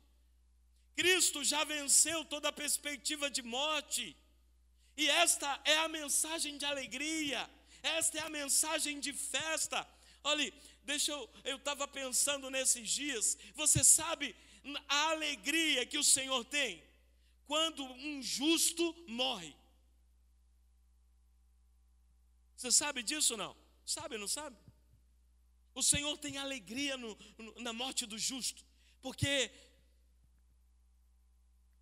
Cristo 0.95 1.43
já 1.43 1.65
venceu 1.65 2.25
toda 2.25 2.49
a 2.49 2.53
perspectiva 2.53 3.31
de 3.31 3.43
morte. 3.43 4.17
E 4.97 5.09
esta 5.09 5.61
é 5.65 5.79
a 5.79 5.89
mensagem 5.89 6.59
de 6.59 6.65
alegria, 6.65 7.49
esta 7.83 8.19
é 8.19 8.23
a 8.23 8.29
mensagem 8.29 9.01
de 9.01 9.13
festa. 9.13 9.87
Olha, 10.23 10.53
deixa 10.85 11.11
eu, 11.13 11.31
eu 11.45 11.57
estava 11.57 11.89
pensando 11.89 12.51
nesses 12.51 12.91
dias, 12.91 13.39
você 13.55 13.83
sabe 13.83 14.37
a 14.89 15.11
alegria 15.11 15.87
que 15.87 15.97
o 15.97 16.05
Senhor 16.05 16.45
tem 16.45 16.90
quando 17.51 17.83
um 17.83 18.23
justo 18.23 18.95
morre. 19.09 19.53
Você 22.57 22.71
sabe 22.71 23.03
disso 23.03 23.37
não? 23.37 23.57
Sabe, 23.85 24.17
não 24.17 24.29
sabe? 24.29 24.57
O 25.75 25.83
Senhor 25.83 26.17
tem 26.19 26.39
alegria 26.39 26.97
no, 26.97 27.19
no, 27.37 27.61
na 27.61 27.73
morte 27.73 28.07
do 28.07 28.17
justo, 28.17 28.65
porque 29.03 29.51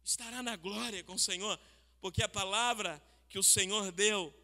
estará 0.02 0.42
na 0.42 0.56
glória 0.56 1.04
com 1.04 1.16
o 1.16 1.18
Senhor, 1.18 1.60
porque 2.00 2.22
a 2.22 2.28
palavra 2.30 2.98
que 3.28 3.38
o 3.38 3.42
Senhor 3.42 3.92
deu 3.92 4.34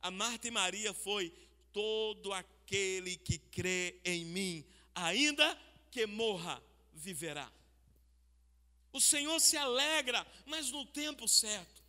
a 0.00 0.10
Marta 0.10 0.48
e 0.48 0.50
Maria 0.50 0.92
foi: 0.92 1.32
todo 1.72 2.32
aquele 2.32 3.14
que 3.14 3.38
crê 3.38 4.00
em 4.04 4.24
mim, 4.24 4.66
ainda 4.92 5.56
que 5.92 6.06
morra, 6.06 6.60
viverá. 6.92 7.48
O 8.92 9.00
Senhor 9.00 9.40
se 9.40 9.56
alegra, 9.56 10.26
mas 10.46 10.70
no 10.70 10.84
tempo 10.84 11.26
certo. 11.26 11.82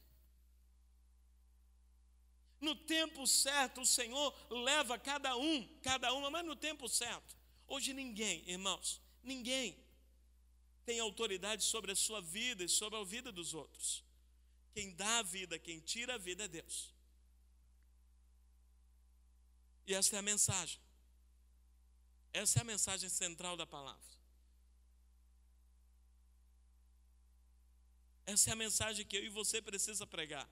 No 2.62 2.76
tempo 2.76 3.28
certo, 3.28 3.82
o 3.82 3.86
Senhor 3.86 4.34
leva 4.50 4.98
cada 4.98 5.36
um, 5.36 5.68
cada 5.82 6.14
uma, 6.14 6.32
mas 6.32 6.46
no 6.46 6.56
tempo 6.56 6.88
certo. 6.88 7.36
Hoje 7.68 7.94
ninguém, 7.94 8.50
irmãos, 8.50 9.02
ninguém 9.22 9.78
tem 10.86 11.00
autoridade 11.00 11.64
sobre 11.64 11.92
a 11.92 11.96
sua 11.96 12.22
vida 12.22 12.64
e 12.64 12.70
sobre 12.70 12.98
a 12.98 13.04
vida 13.04 13.32
dos 13.32 13.54
outros. 13.54 14.04
Quem 14.74 14.92
dá 14.96 15.20
a 15.20 15.24
vida, 15.24 15.60
quem 15.60 15.80
tira 15.82 16.16
a 16.16 16.18
vida 16.18 16.46
é 16.46 16.48
Deus. 16.48 16.94
E 19.86 19.94
essa 19.94 20.16
é 20.16 20.20
a 20.20 20.22
mensagem. 20.22 20.80
Essa 22.32 22.60
é 22.60 22.62
a 22.62 22.66
mensagem 22.66 23.10
central 23.10 23.58
da 23.58 23.66
palavra. 23.66 24.23
Essa 28.26 28.50
é 28.50 28.54
a 28.54 28.56
mensagem 28.56 29.06
que 29.06 29.18
eu 29.18 29.24
e 29.24 29.30
você 29.30 29.62
precisa 29.62 30.08
pregar. 30.08 30.50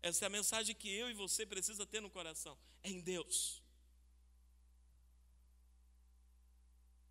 Essa 0.00 0.24
é 0.24 0.26
a 0.26 0.30
mensagem 0.30 0.74
que 0.74 0.88
eu 0.88 1.10
e 1.10 1.14
você 1.14 1.44
precisa 1.44 1.84
ter 1.86 2.00
no 2.00 2.10
coração. 2.10 2.58
É 2.82 2.88
em 2.88 3.00
Deus. 3.00 3.62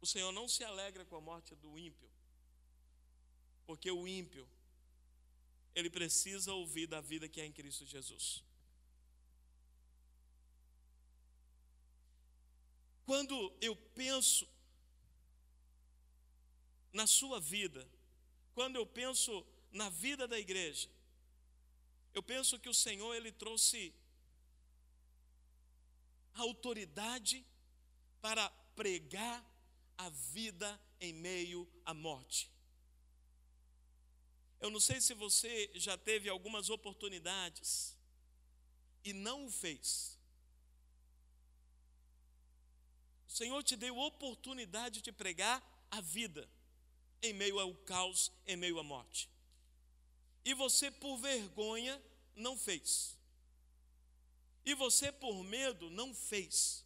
O 0.01 0.05
Senhor 0.05 0.31
não 0.31 0.47
se 0.47 0.63
alegra 0.63 1.05
com 1.05 1.15
a 1.15 1.21
morte 1.21 1.53
do 1.55 1.77
ímpio, 1.77 2.09
porque 3.65 3.91
o 3.91 4.07
ímpio, 4.07 4.47
ele 5.75 5.89
precisa 5.89 6.53
ouvir 6.53 6.87
da 6.87 7.01
vida 7.01 7.27
que 7.27 7.41
é 7.41 7.45
em 7.45 7.51
Cristo 7.51 7.85
Jesus. 7.85 8.43
Quando 13.05 13.55
eu 13.61 13.75
penso 13.75 14.47
na 16.93 17.07
sua 17.07 17.39
vida, 17.39 17.87
quando 18.57 18.77
eu 18.77 18.87
penso 18.87 19.45
na 19.71 19.87
vida 19.87 20.27
da 20.27 20.39
igreja, 20.39 20.89
eu 22.11 22.23
penso 22.23 22.57
que 22.57 22.67
o 22.67 22.73
Senhor 22.73 23.13
ele 23.13 23.31
trouxe 23.31 23.93
autoridade 26.33 27.45
para 28.19 28.49
pregar 28.75 29.45
a 29.95 30.09
vida 30.09 30.69
em 30.99 31.13
meio 31.13 31.71
à 31.85 31.93
morte. 31.93 32.51
Eu 34.59 34.71
não 34.71 34.79
sei 34.79 34.99
se 35.01 35.13
você 35.13 35.69
já 35.75 35.95
teve 35.95 36.27
algumas 36.27 36.71
oportunidades 36.71 37.95
e 39.03 39.13
não 39.13 39.45
o 39.45 39.51
fez. 39.51 40.19
O 43.27 43.31
Senhor 43.39 43.61
te 43.61 43.75
deu 43.75 43.95
oportunidade 43.99 45.03
de 45.03 45.11
pregar 45.11 45.61
a 45.91 46.01
vida 46.01 46.49
em 47.21 47.33
meio 47.33 47.59
ao 47.59 47.73
caos, 47.75 48.31
em 48.45 48.55
meio 48.55 48.79
à 48.79 48.83
morte. 48.83 49.29
E 50.45 50.53
você, 50.53 50.89
por 50.89 51.17
vergonha, 51.17 52.01
não 52.35 52.57
fez. 52.57 53.17
E 54.65 54.73
você, 54.73 55.11
por 55.11 55.43
medo, 55.43 55.89
não 55.89 56.13
fez. 56.13 56.85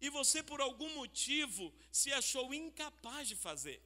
E 0.00 0.08
você, 0.10 0.42
por 0.42 0.60
algum 0.60 0.94
motivo, 0.96 1.72
se 1.90 2.12
achou 2.12 2.52
incapaz 2.52 3.28
de 3.28 3.36
fazer. 3.36 3.80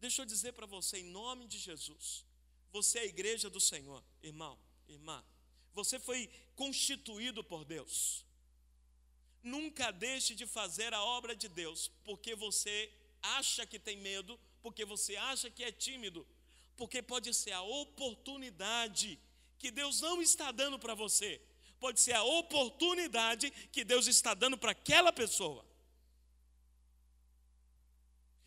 Deixa 0.00 0.22
eu 0.22 0.26
dizer 0.26 0.52
para 0.52 0.66
você, 0.66 0.98
em 0.98 1.10
nome 1.10 1.46
de 1.46 1.58
Jesus, 1.58 2.24
você 2.72 2.98
é 2.98 3.02
a 3.02 3.06
igreja 3.06 3.48
do 3.50 3.60
Senhor, 3.60 4.02
irmão, 4.22 4.58
irmã. 4.88 5.24
Você 5.74 5.98
foi 5.98 6.30
constituído 6.54 7.42
por 7.42 7.64
Deus. 7.64 8.24
Nunca 9.42 9.90
deixe 9.90 10.34
de 10.34 10.46
fazer 10.46 10.92
a 10.94 11.02
obra 11.04 11.36
de 11.36 11.48
Deus, 11.48 11.88
porque 12.04 12.34
você 12.34 12.92
acha 13.22 13.66
que 13.66 13.78
tem 13.78 13.96
medo, 13.96 14.38
porque 14.66 14.84
você 14.84 15.14
acha 15.14 15.48
que 15.48 15.62
é 15.62 15.70
tímido, 15.70 16.26
porque 16.76 17.00
pode 17.00 17.32
ser 17.32 17.52
a 17.52 17.62
oportunidade 17.62 19.16
que 19.60 19.70
Deus 19.70 20.00
não 20.00 20.20
está 20.20 20.50
dando 20.50 20.76
para 20.76 20.92
você, 20.92 21.40
pode 21.78 22.00
ser 22.00 22.14
a 22.14 22.24
oportunidade 22.24 23.48
que 23.70 23.84
Deus 23.84 24.08
está 24.08 24.34
dando 24.34 24.58
para 24.58 24.72
aquela 24.72 25.12
pessoa. 25.12 25.64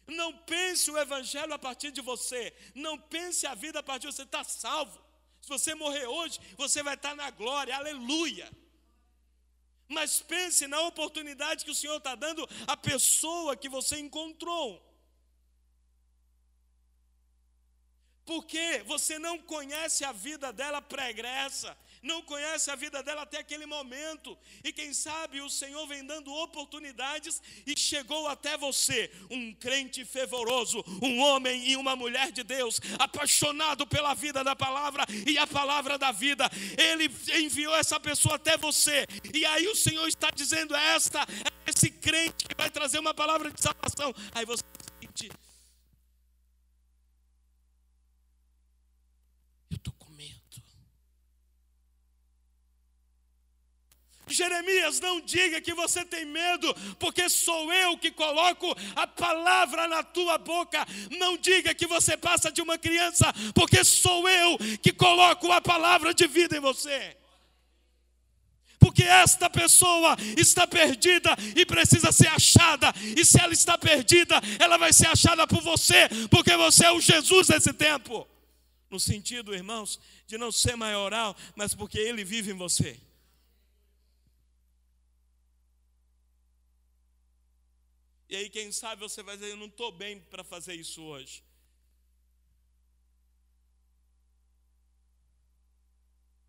Não 0.07 0.37
pense 0.39 0.91
o 0.91 0.97
evangelho 0.97 1.53
a 1.53 1.59
partir 1.67 1.89
de 1.89 2.01
você, 2.01 2.53
não 2.75 2.97
pense 2.97 3.47
a 3.47 3.55
vida 3.55 3.79
a 3.79 3.83
partir 3.83 4.07
de 4.09 4.13
você, 4.13 4.23
está 4.23 4.43
salvo. 4.43 5.01
Se 5.41 5.47
você 5.47 5.73
morrer 5.73 6.05
hoje, 6.05 6.37
você 6.57 6.83
vai 6.83 6.95
estar 6.95 7.15
na 7.15 7.29
glória, 7.31 7.73
aleluia 7.77 8.51
mas 9.91 10.21
pense 10.21 10.67
na 10.67 10.79
oportunidade 10.81 11.65
que 11.65 11.71
o 11.71 11.75
Senhor 11.75 11.97
está 11.97 12.13
dando 12.13 12.47
à 12.67 12.77
pessoa 12.77 13.57
que 13.57 13.67
você 13.67 13.97
encontrou. 13.97 14.88
Porque 18.29 18.83
você 18.85 19.17
não 19.17 19.39
conhece 19.39 20.05
a 20.05 20.11
vida 20.11 20.53
dela 20.53 20.83
pregressa, 20.83 21.75
não 22.03 22.21
conhece 22.21 22.69
a 22.69 22.75
vida 22.75 23.01
dela 23.01 23.23
até 23.23 23.39
aquele 23.39 23.65
momento. 23.65 24.37
E 24.63 24.71
quem 24.71 24.93
sabe 24.93 25.41
o 25.41 25.49
Senhor 25.49 25.87
vem 25.87 26.05
dando 26.05 26.31
oportunidades 26.31 27.41
e 27.65 27.75
chegou 27.75 28.27
até 28.27 28.55
você, 28.55 29.09
um 29.31 29.51
crente 29.55 30.05
fervoroso, 30.05 30.85
um 31.01 31.19
homem 31.21 31.71
e 31.71 31.75
uma 31.75 31.95
mulher 31.95 32.31
de 32.31 32.43
Deus, 32.43 32.79
apaixonado 32.99 33.87
pela 33.87 34.13
vida 34.13 34.43
da 34.43 34.55
palavra 34.55 35.07
e 35.25 35.35
a 35.39 35.47
palavra 35.47 35.97
da 35.97 36.11
vida. 36.11 36.47
Ele 36.77 37.11
enviou 37.43 37.75
essa 37.75 37.99
pessoa 37.99 38.35
até 38.35 38.55
você. 38.57 39.07
E 39.33 39.43
aí 39.43 39.67
o 39.67 39.75
Senhor 39.75 40.07
está 40.07 40.29
dizendo: 40.29 40.75
esta 40.75 41.23
é 41.23 41.71
esse 41.71 41.89
crente 41.89 42.47
que 42.47 42.55
vai 42.55 42.69
trazer 42.69 42.99
uma 42.99 43.13
palavra 43.13 43.49
de 43.49 43.59
salvação. 43.59 44.13
Aí 44.35 44.45
você 44.45 44.63
Jeremias, 54.33 54.99
não 54.99 55.19
diga 55.21 55.61
que 55.61 55.73
você 55.73 56.05
tem 56.05 56.25
medo, 56.25 56.73
porque 56.97 57.29
sou 57.29 57.71
eu 57.73 57.97
que 57.97 58.11
coloco 58.11 58.75
a 58.95 59.07
palavra 59.07 59.87
na 59.87 60.03
tua 60.03 60.37
boca. 60.37 60.85
Não 61.17 61.37
diga 61.37 61.73
que 61.73 61.87
você 61.87 62.17
passa 62.17 62.51
de 62.51 62.61
uma 62.61 62.77
criança, 62.77 63.33
porque 63.53 63.83
sou 63.83 64.27
eu 64.27 64.57
que 64.81 64.91
coloco 64.91 65.51
a 65.51 65.61
palavra 65.61 66.13
de 66.13 66.27
vida 66.27 66.57
em 66.57 66.59
você. 66.59 67.17
Porque 68.79 69.03
esta 69.03 69.49
pessoa 69.49 70.15
está 70.37 70.65
perdida 70.65 71.35
e 71.55 71.65
precisa 71.65 72.11
ser 72.11 72.27
achada, 72.27 72.93
e 73.15 73.25
se 73.25 73.39
ela 73.39 73.51
está 73.51 73.77
perdida, 73.77 74.41
ela 74.57 74.77
vai 74.77 74.93
ser 74.93 75.07
achada 75.07 75.45
por 75.45 75.61
você, 75.61 76.07
porque 76.31 76.55
você 76.55 76.85
é 76.85 76.91
o 76.91 77.01
Jesus 77.01 77.47
desse 77.47 77.73
tempo. 77.73 78.25
No 78.89 78.99
sentido, 78.99 79.53
irmãos, 79.53 79.99
de 80.25 80.37
não 80.37 80.51
ser 80.51 80.75
maioral, 80.75 81.35
mas 81.55 81.75
porque 81.75 81.99
ele 81.99 82.23
vive 82.23 82.51
em 82.51 82.55
você. 82.55 82.97
E 88.29 88.35
aí, 88.35 88.49
quem 88.49 88.71
sabe 88.71 89.01
você 89.01 89.23
vai 89.23 89.35
dizer: 89.35 89.49
Eu 89.49 89.57
não 89.57 89.65
estou 89.65 89.91
bem 89.91 90.19
para 90.19 90.43
fazer 90.43 90.75
isso 90.75 91.01
hoje. 91.01 91.43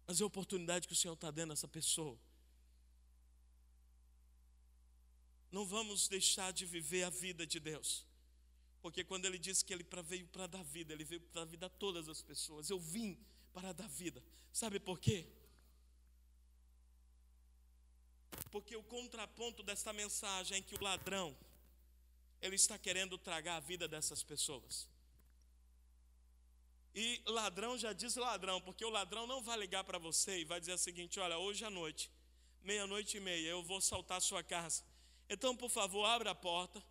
Mas 0.07 0.21
é 0.21 0.25
a 0.25 0.27
oportunidade 0.27 0.87
que 0.87 0.93
o 0.93 0.97
Senhor 0.97 1.15
está 1.15 1.31
dando 1.31 1.53
a 1.53 1.55
essa 1.55 1.69
pessoa. 1.69 2.19
Não 5.51 5.65
vamos 5.65 6.07
deixar 6.07 6.53
de 6.53 6.67
viver 6.67 7.05
a 7.05 7.11
vida 7.11 7.47
de 7.47 7.59
Deus. 7.59 8.07
Porque 8.83 9.03
quando 9.05 9.25
ele 9.25 9.39
disse 9.39 9.65
que 9.65 9.73
ele 9.73 9.87
veio 10.05 10.27
para 10.29 10.47
dar 10.47 10.63
vida, 10.63 10.93
ele 10.93 11.05
veio 11.05 11.21
para 11.21 11.41
dar 11.43 11.51
vida 11.51 11.67
a 11.67 11.71
todas 11.71 12.09
as 12.09 12.23
pessoas. 12.23 12.71
Eu 12.71 12.79
vim 12.79 13.19
para 13.53 13.73
dar 13.73 13.89
vida. 13.89 14.23
Sabe 14.53 14.79
por 14.79 14.99
quê? 14.99 15.27
Porque 18.51 18.77
o 18.77 18.83
contraponto 18.83 19.63
desta 19.63 19.93
mensagem 19.93 20.59
é 20.59 20.63
que 20.63 20.75
o 20.75 20.83
ladrão 20.83 21.37
ele 22.41 22.57
está 22.57 22.79
querendo 22.79 23.19
tragar 23.19 23.57
a 23.57 23.61
vida 23.61 23.87
dessas 23.87 24.23
pessoas. 24.23 24.89
E 26.95 27.23
ladrão 27.27 27.79
já 27.79 27.93
diz 27.93 28.17
ladrão, 28.17 28.61
porque 28.61 28.85
o 28.85 28.91
ladrão 28.91 29.27
não 29.27 29.43
vai 29.43 29.59
ligar 29.59 29.85
para 29.85 29.99
você 29.99 30.41
e 30.41 30.45
vai 30.45 30.59
dizer 30.59 30.73
o 30.73 30.79
seguinte: 30.79 31.21
olha, 31.21 31.39
hoje 31.39 31.65
à 31.65 31.71
noite, 31.71 32.11
meia-noite 32.63 33.17
e 33.17 33.21
meia, 33.21 33.49
eu 33.49 33.63
vou 33.63 33.81
saltar 33.81 34.19
a 34.19 34.21
sua 34.21 34.43
casa. 34.43 34.83
Então, 35.29 35.57
por 35.57 35.71
favor, 35.71 36.05
abra 36.05 36.33
a 36.33 36.35
porta. 36.35 36.83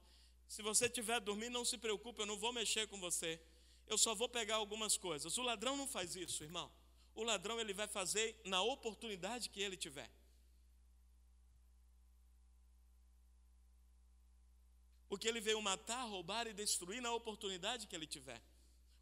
Se 0.47 0.61
você 0.61 0.85
estiver 0.85 1.19
dormindo, 1.19 1.53
não 1.53 1.65
se 1.65 1.77
preocupe, 1.77 2.21
eu 2.21 2.25
não 2.25 2.37
vou 2.37 2.53
mexer 2.53 2.87
com 2.87 2.99
você. 2.99 3.39
Eu 3.85 3.97
só 3.97 4.15
vou 4.15 4.29
pegar 4.29 4.55
algumas 4.55 4.97
coisas. 4.97 5.37
O 5.37 5.43
ladrão 5.43 5.75
não 5.75 5.87
faz 5.87 6.15
isso, 6.15 6.43
irmão. 6.43 6.71
O 7.13 7.23
ladrão 7.23 7.59
ele 7.59 7.73
vai 7.73 7.87
fazer 7.87 8.39
na 8.45 8.61
oportunidade 8.61 9.49
que 9.49 9.61
ele 9.61 9.75
tiver. 9.75 10.09
Porque 15.09 15.27
ele 15.27 15.41
veio 15.41 15.61
matar, 15.61 16.03
roubar 16.03 16.47
e 16.47 16.53
destruir 16.53 17.01
na 17.01 17.11
oportunidade 17.11 17.87
que 17.87 17.95
ele 17.95 18.07
tiver. 18.07 18.41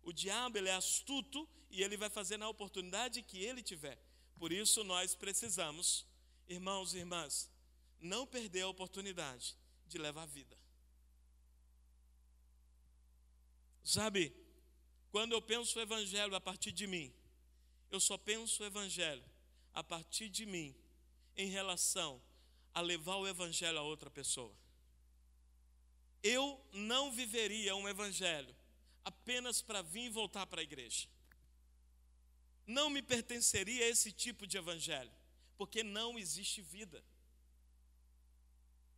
O 0.02 0.13
diabo 0.13 0.58
ele 0.58 0.70
é 0.70 0.74
astuto 0.74 1.48
e 1.70 1.84
ele 1.84 1.98
vai 1.98 2.10
fazer 2.10 2.38
na 2.38 2.48
oportunidade 2.48 3.22
que 3.22 3.38
ele 3.43 3.62
tiver. 3.62 4.02
Por 4.39 4.52
isso 4.52 4.84
nós 4.86 5.13
precisamos, 5.13 6.06
irmãos 6.48 6.93
e 6.93 7.00
irmãs, 7.00 7.52
não 8.00 8.26
perder 8.26 8.62
a 8.62 8.70
oportunidade 8.70 9.56
de 9.86 9.98
levar 9.98 10.24
a 10.24 10.28
vida. 10.28 10.58
Sabe, 13.84 14.34
quando 15.12 15.34
eu 15.34 15.41
penso 15.41 15.78
o 15.78 15.82
evangelho 15.82 16.36
a 16.36 16.41
partir 16.41 16.72
de 16.72 16.88
mim, 16.88 17.13
eu 17.89 18.00
só 18.00 18.17
penso 18.17 18.63
o 18.63 18.65
evangelho 18.65 19.24
a 19.74 19.84
partir 19.84 20.30
de 20.30 20.46
mim 20.46 20.76
em 21.36 21.50
relação 21.50 22.22
a 22.74 22.82
levar 22.82 23.15
o 23.15 23.28
evangelho 23.28 23.78
a 23.78 23.82
outra 23.82 24.10
pessoa. 24.10 24.56
Eu 26.36 26.46
não 26.74 27.12
viveria 27.12 27.76
um 27.76 27.88
evangelho 27.88 28.54
apenas 29.06 29.62
para 29.62 29.82
vir 29.82 30.06
e 30.08 30.10
voltar 30.10 30.46
para 30.46 30.60
a 30.62 30.63
igreja. 30.70 31.08
Não 32.66 32.90
me 32.90 33.02
pertenceria 33.02 33.88
esse 33.88 34.12
tipo 34.12 34.46
de 34.46 34.58
evangelho, 34.58 35.13
porque 35.58 35.84
não 35.84 36.20
existe 36.20 36.62
vida. 36.62 37.02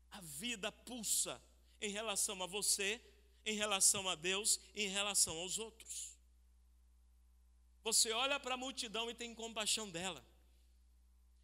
A 0.10 0.22
vida 0.22 0.72
pulsa 0.72 1.40
em 1.80 1.92
relação 1.92 2.42
a 2.42 2.48
você, 2.48 3.00
em 3.46 3.56
relação 3.56 4.10
a 4.10 4.16
Deus 4.16 4.60
em 4.76 4.88
relação 4.88 5.38
aos 5.38 5.60
outros. 5.60 6.18
Você 7.84 8.12
olha 8.12 8.40
para 8.40 8.56
a 8.56 8.58
multidão 8.58 9.10
e 9.10 9.14
tem 9.14 9.36
compaixão 9.36 9.90
dela. 9.90 10.26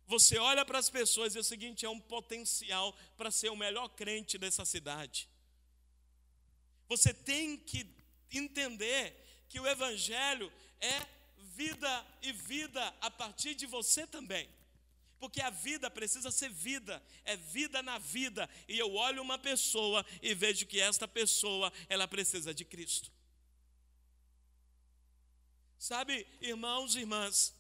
Você 0.08 0.38
olha 0.38 0.66
para 0.66 0.80
as 0.80 0.90
pessoas 0.90 1.34
e 1.34 1.38
é 1.38 1.42
o 1.42 1.44
seguinte: 1.44 1.86
é 1.86 1.90
um 1.90 2.00
potencial 2.00 2.96
para 3.18 3.32
ser 3.32 3.50
o 3.50 3.56
melhor 3.56 3.88
crente 3.90 4.38
dessa 4.38 4.66
cidade. 4.66 5.30
Você 6.88 7.14
tem 7.14 7.58
que 7.58 7.88
entender 8.32 9.46
que 9.50 9.60
o 9.60 9.68
Evangelho 9.68 10.52
é 10.80 11.06
vida 11.38 12.08
e 12.22 12.32
vida 12.32 12.94
a 13.02 13.10
partir 13.10 13.56
de 13.56 13.66
você 13.66 14.06
também. 14.06 14.50
Porque 15.18 15.42
a 15.42 15.50
vida 15.50 15.90
precisa 15.90 16.30
ser 16.30 16.50
vida, 16.50 17.02
é 17.24 17.38
vida 17.38 17.82
na 17.82 17.98
vida. 17.98 18.50
E 18.68 18.78
eu 18.78 18.94
olho 18.94 19.22
uma 19.22 19.40
pessoa 19.40 20.06
e 20.22 20.34
vejo 20.36 20.66
que 20.66 20.80
esta 20.80 21.08
pessoa, 21.08 21.72
ela 21.88 22.08
precisa 22.08 22.54
de 22.54 22.66
Cristo. 22.66 23.12
Sabe, 25.80 26.28
irmãos 26.42 26.96
e 26.96 27.00
irmãs, 27.00 27.54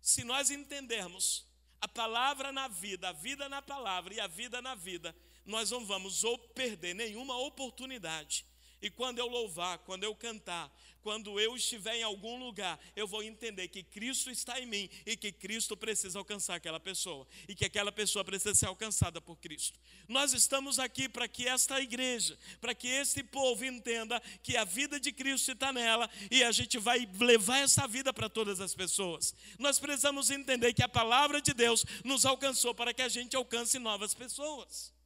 se 0.00 0.24
nós 0.24 0.50
entendermos 0.50 1.46
a 1.80 1.86
palavra 1.88 2.50
na 2.52 2.68
vida, 2.68 3.08
a 3.08 3.12
vida 3.12 3.48
na 3.48 3.62
palavra 3.62 4.14
e 4.14 4.20
a 4.20 4.26
vida 4.26 4.60
na 4.60 4.74
vida, 4.74 5.14
nós 5.46 5.70
não 5.70 5.86
vamos 5.86 6.22
perder 6.54 6.94
nenhuma 6.94 7.36
oportunidade 7.38 8.49
e 8.82 8.90
quando 8.90 9.18
eu 9.18 9.26
louvar, 9.26 9.78
quando 9.78 10.04
eu 10.04 10.14
cantar, 10.14 10.70
quando 11.02 11.40
eu 11.40 11.56
estiver 11.56 11.96
em 11.96 12.02
algum 12.02 12.38
lugar, 12.38 12.78
eu 12.94 13.06
vou 13.06 13.22
entender 13.22 13.68
que 13.68 13.82
Cristo 13.82 14.30
está 14.30 14.60
em 14.60 14.66
mim 14.66 14.88
e 15.06 15.16
que 15.16 15.32
Cristo 15.32 15.76
precisa 15.76 16.18
alcançar 16.18 16.56
aquela 16.56 16.78
pessoa 16.78 17.26
e 17.48 17.54
que 17.54 17.64
aquela 17.64 17.90
pessoa 17.90 18.24
precisa 18.24 18.54
ser 18.54 18.66
alcançada 18.66 19.20
por 19.20 19.36
Cristo. 19.36 19.78
Nós 20.06 20.32
estamos 20.32 20.78
aqui 20.78 21.08
para 21.08 21.26
que 21.26 21.48
esta 21.48 21.80
igreja, 21.80 22.38
para 22.60 22.74
que 22.74 22.88
este 22.88 23.22
povo 23.22 23.64
entenda 23.64 24.20
que 24.42 24.56
a 24.56 24.64
vida 24.64 25.00
de 25.00 25.12
Cristo 25.12 25.52
está 25.52 25.72
nela 25.72 26.08
e 26.30 26.42
a 26.42 26.52
gente 26.52 26.78
vai 26.78 27.08
levar 27.18 27.58
essa 27.58 27.86
vida 27.86 28.12
para 28.12 28.28
todas 28.28 28.60
as 28.60 28.74
pessoas. 28.74 29.34
Nós 29.58 29.78
precisamos 29.78 30.30
entender 30.30 30.72
que 30.74 30.82
a 30.82 30.88
palavra 30.88 31.40
de 31.40 31.54
Deus 31.54 31.84
nos 32.04 32.26
alcançou 32.26 32.74
para 32.74 32.92
que 32.92 33.02
a 33.02 33.08
gente 33.08 33.36
alcance 33.36 33.78
novas 33.78 34.14
pessoas. 34.14 34.99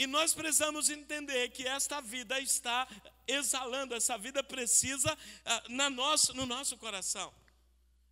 E 0.00 0.06
nós 0.06 0.32
precisamos 0.32 0.88
entender 0.88 1.50
que 1.50 1.68
esta 1.68 2.00
vida 2.00 2.40
está 2.40 2.88
exalando, 3.28 3.94
essa 3.94 4.16
vida 4.16 4.42
precisa 4.42 5.12
ah, 5.44 5.64
na 5.68 5.90
nosso, 5.90 6.32
no 6.32 6.46
nosso 6.46 6.78
coração. 6.78 7.30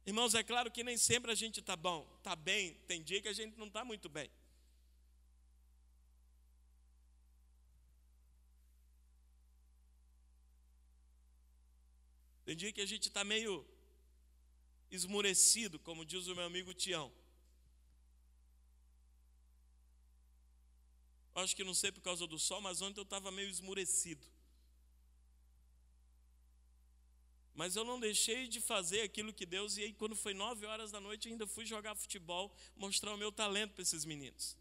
Irmãos, 0.04 0.34
é 0.34 0.42
claro 0.42 0.70
que 0.70 0.84
nem 0.84 0.98
sempre 0.98 1.32
a 1.32 1.34
gente 1.34 1.60
está 1.60 1.74
bom, 1.74 2.06
está 2.18 2.36
bem, 2.36 2.74
tem 2.86 3.02
dia 3.02 3.22
que 3.22 3.28
a 3.28 3.32
gente 3.32 3.56
não 3.56 3.68
está 3.68 3.86
muito 3.86 4.06
bem. 4.06 4.30
Tem 12.44 12.54
dia 12.54 12.70
que 12.70 12.82
a 12.82 12.86
gente 12.86 13.08
está 13.08 13.24
meio 13.24 13.66
esmurecido, 14.90 15.78
como 15.78 16.04
diz 16.04 16.26
o 16.26 16.34
meu 16.34 16.44
amigo 16.44 16.74
Tião. 16.74 17.10
Acho 21.38 21.54
que 21.54 21.62
não 21.62 21.74
sei 21.74 21.92
por 21.92 22.00
causa 22.00 22.26
do 22.26 22.38
sol, 22.38 22.60
mas 22.60 22.82
ontem 22.82 22.98
eu 22.98 23.04
estava 23.04 23.30
meio 23.30 23.48
esmurecido. 23.48 24.26
Mas 27.54 27.76
eu 27.76 27.84
não 27.84 27.98
deixei 27.98 28.46
de 28.48 28.60
fazer 28.60 29.02
aquilo 29.02 29.32
que 29.32 29.44
Deus, 29.44 29.76
e 29.76 29.82
aí 29.82 29.92
quando 29.92 30.16
foi 30.16 30.32
nove 30.34 30.66
horas 30.66 30.90
da 30.90 31.00
noite, 31.00 31.28
ainda 31.28 31.46
fui 31.46 31.64
jogar 31.64 31.94
futebol, 31.94 32.52
mostrar 32.76 33.12
o 33.12 33.16
meu 33.16 33.32
talento 33.32 33.72
para 33.74 33.82
esses 33.82 34.04
meninos. 34.04 34.56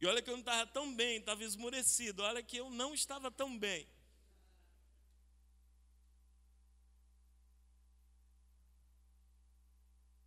E 0.00 0.06
olha 0.06 0.20
que 0.20 0.28
eu 0.28 0.34
não 0.34 0.40
estava 0.40 0.66
tão 0.66 0.94
bem, 0.94 1.18
estava 1.18 1.44
esmurecido, 1.44 2.22
olha 2.22 2.42
que 2.42 2.56
eu 2.56 2.70
não 2.70 2.92
estava 2.92 3.30
tão 3.30 3.58
bem. 3.58 3.86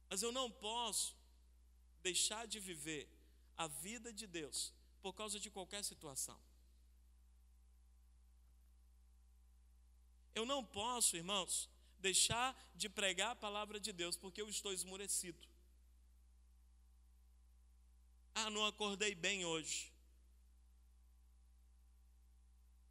Mas 0.09 0.23
eu 0.23 0.31
não 0.31 0.49
posso 0.49 1.16
deixar 2.01 2.47
de 2.47 2.59
viver 2.59 3.09
a 3.57 3.67
vida 3.67 4.13
de 4.13 4.27
Deus 4.27 4.73
por 5.01 5.13
causa 5.13 5.39
de 5.39 5.49
qualquer 5.49 5.83
situação. 5.83 6.39
Eu 10.33 10.45
não 10.45 10.63
posso, 10.63 11.17
irmãos, 11.17 11.69
deixar 11.99 12.55
de 12.75 12.87
pregar 12.87 13.31
a 13.31 13.35
palavra 13.35 13.79
de 13.79 13.91
Deus 13.91 14.15
porque 14.15 14.41
eu 14.41 14.49
estou 14.49 14.71
esmurecido. 14.71 15.47
Ah, 18.35 18.49
não 18.51 18.65
acordei 18.65 19.15
bem 19.15 19.45
hoje. 19.45 19.91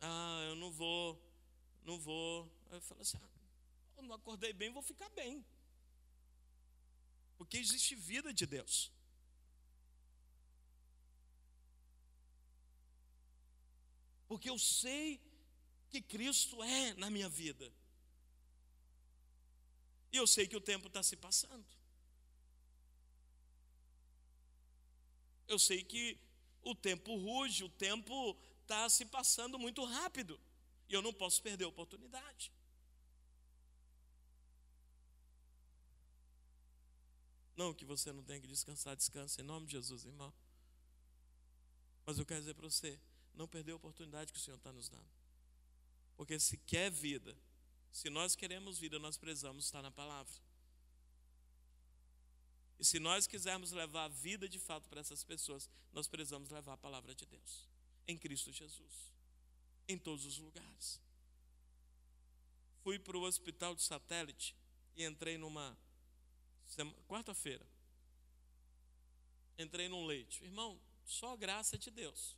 Ah, 0.00 0.44
eu 0.48 0.56
não 0.56 0.72
vou, 0.72 1.22
não 1.84 1.98
vou. 2.00 2.50
Eu 2.70 2.80
falo 2.80 3.00
assim: 3.00 3.16
ah, 3.22 3.28
eu 3.96 4.02
não 4.02 4.16
acordei 4.16 4.52
bem, 4.52 4.72
vou 4.72 4.82
ficar 4.82 5.08
bem. 5.10 5.44
Porque 7.38 7.58
existe 7.58 7.94
vida 7.94 8.32
de 8.32 8.46
Deus. 8.46 8.90
Porque 14.26 14.50
eu 14.50 14.58
sei 14.58 15.20
que 15.88 16.00
Cristo 16.02 16.62
é 16.62 16.94
na 16.94 17.08
minha 17.10 17.28
vida. 17.28 17.72
E 20.12 20.16
eu 20.16 20.26
sei 20.26 20.46
que 20.46 20.56
o 20.56 20.60
tempo 20.60 20.88
está 20.88 21.02
se 21.02 21.16
passando. 21.16 21.66
Eu 25.46 25.58
sei 25.58 25.84
que 25.84 26.18
o 26.62 26.74
tempo 26.74 27.16
ruge, 27.16 27.62
o 27.64 27.68
tempo 27.68 28.36
está 28.62 28.88
se 28.88 29.04
passando 29.04 29.58
muito 29.58 29.84
rápido. 29.84 30.40
E 30.88 30.94
eu 30.94 31.02
não 31.02 31.12
posso 31.12 31.42
perder 31.42 31.64
a 31.64 31.68
oportunidade. 31.68 32.52
Não 37.56 37.72
que 37.72 37.84
você 37.84 38.12
não 38.12 38.22
tenha 38.22 38.40
que 38.40 38.46
descansar, 38.46 38.94
descansa 38.96 39.40
em 39.40 39.44
nome 39.44 39.66
de 39.66 39.72
Jesus, 39.72 40.04
irmão. 40.04 40.32
Mas 42.04 42.18
eu 42.18 42.26
quero 42.26 42.40
dizer 42.40 42.54
para 42.54 42.68
você, 42.68 43.00
não 43.36 43.46
perder 43.46 43.72
a 43.72 43.76
oportunidade 43.76 44.32
que 44.32 44.38
o 44.38 44.42
Senhor 44.42 44.56
está 44.56 44.72
nos 44.72 44.88
dando. 44.88 45.06
Porque 46.16 46.40
se 46.40 46.56
quer 46.56 46.90
vida, 46.90 47.36
se 47.92 48.08
nós 48.10 48.34
queremos 48.34 48.78
vida, 48.78 48.98
nós 48.98 49.16
precisamos 49.16 49.66
estar 49.66 49.82
na 49.82 49.90
palavra. 49.90 50.34
E 52.78 52.84
se 52.84 52.98
nós 52.98 53.26
quisermos 53.26 53.72
levar 53.72 54.04
a 54.04 54.08
vida 54.08 54.48
de 54.48 54.58
fato 54.58 54.88
para 54.88 55.00
essas 55.00 55.22
pessoas, 55.22 55.68
nós 55.92 56.06
precisamos 56.06 56.50
levar 56.50 56.74
a 56.74 56.78
palavra 56.78 57.14
de 57.14 57.24
Deus, 57.24 57.68
em 58.06 58.18
Cristo 58.18 58.52
Jesus, 58.52 59.12
em 59.88 59.98
todos 59.98 60.24
os 60.24 60.38
lugares. 60.38 61.00
Fui 62.82 62.98
para 62.98 63.16
o 63.16 63.22
hospital 63.22 63.74
de 63.74 63.82
satélite 63.82 64.54
e 64.94 65.04
entrei 65.04 65.36
numa 65.38 65.76
quarta-feira. 67.08 67.66
Entrei 69.58 69.88
num 69.88 70.04
leite. 70.04 70.44
Irmão, 70.44 70.78
só 71.04 71.36
graça 71.36 71.78
de 71.78 71.90
Deus. 71.90 72.36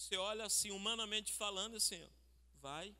Você 0.00 0.16
olha 0.16 0.46
assim, 0.46 0.70
humanamente 0.70 1.30
falando, 1.30 1.76
assim, 1.76 2.02
vai, 2.62 2.96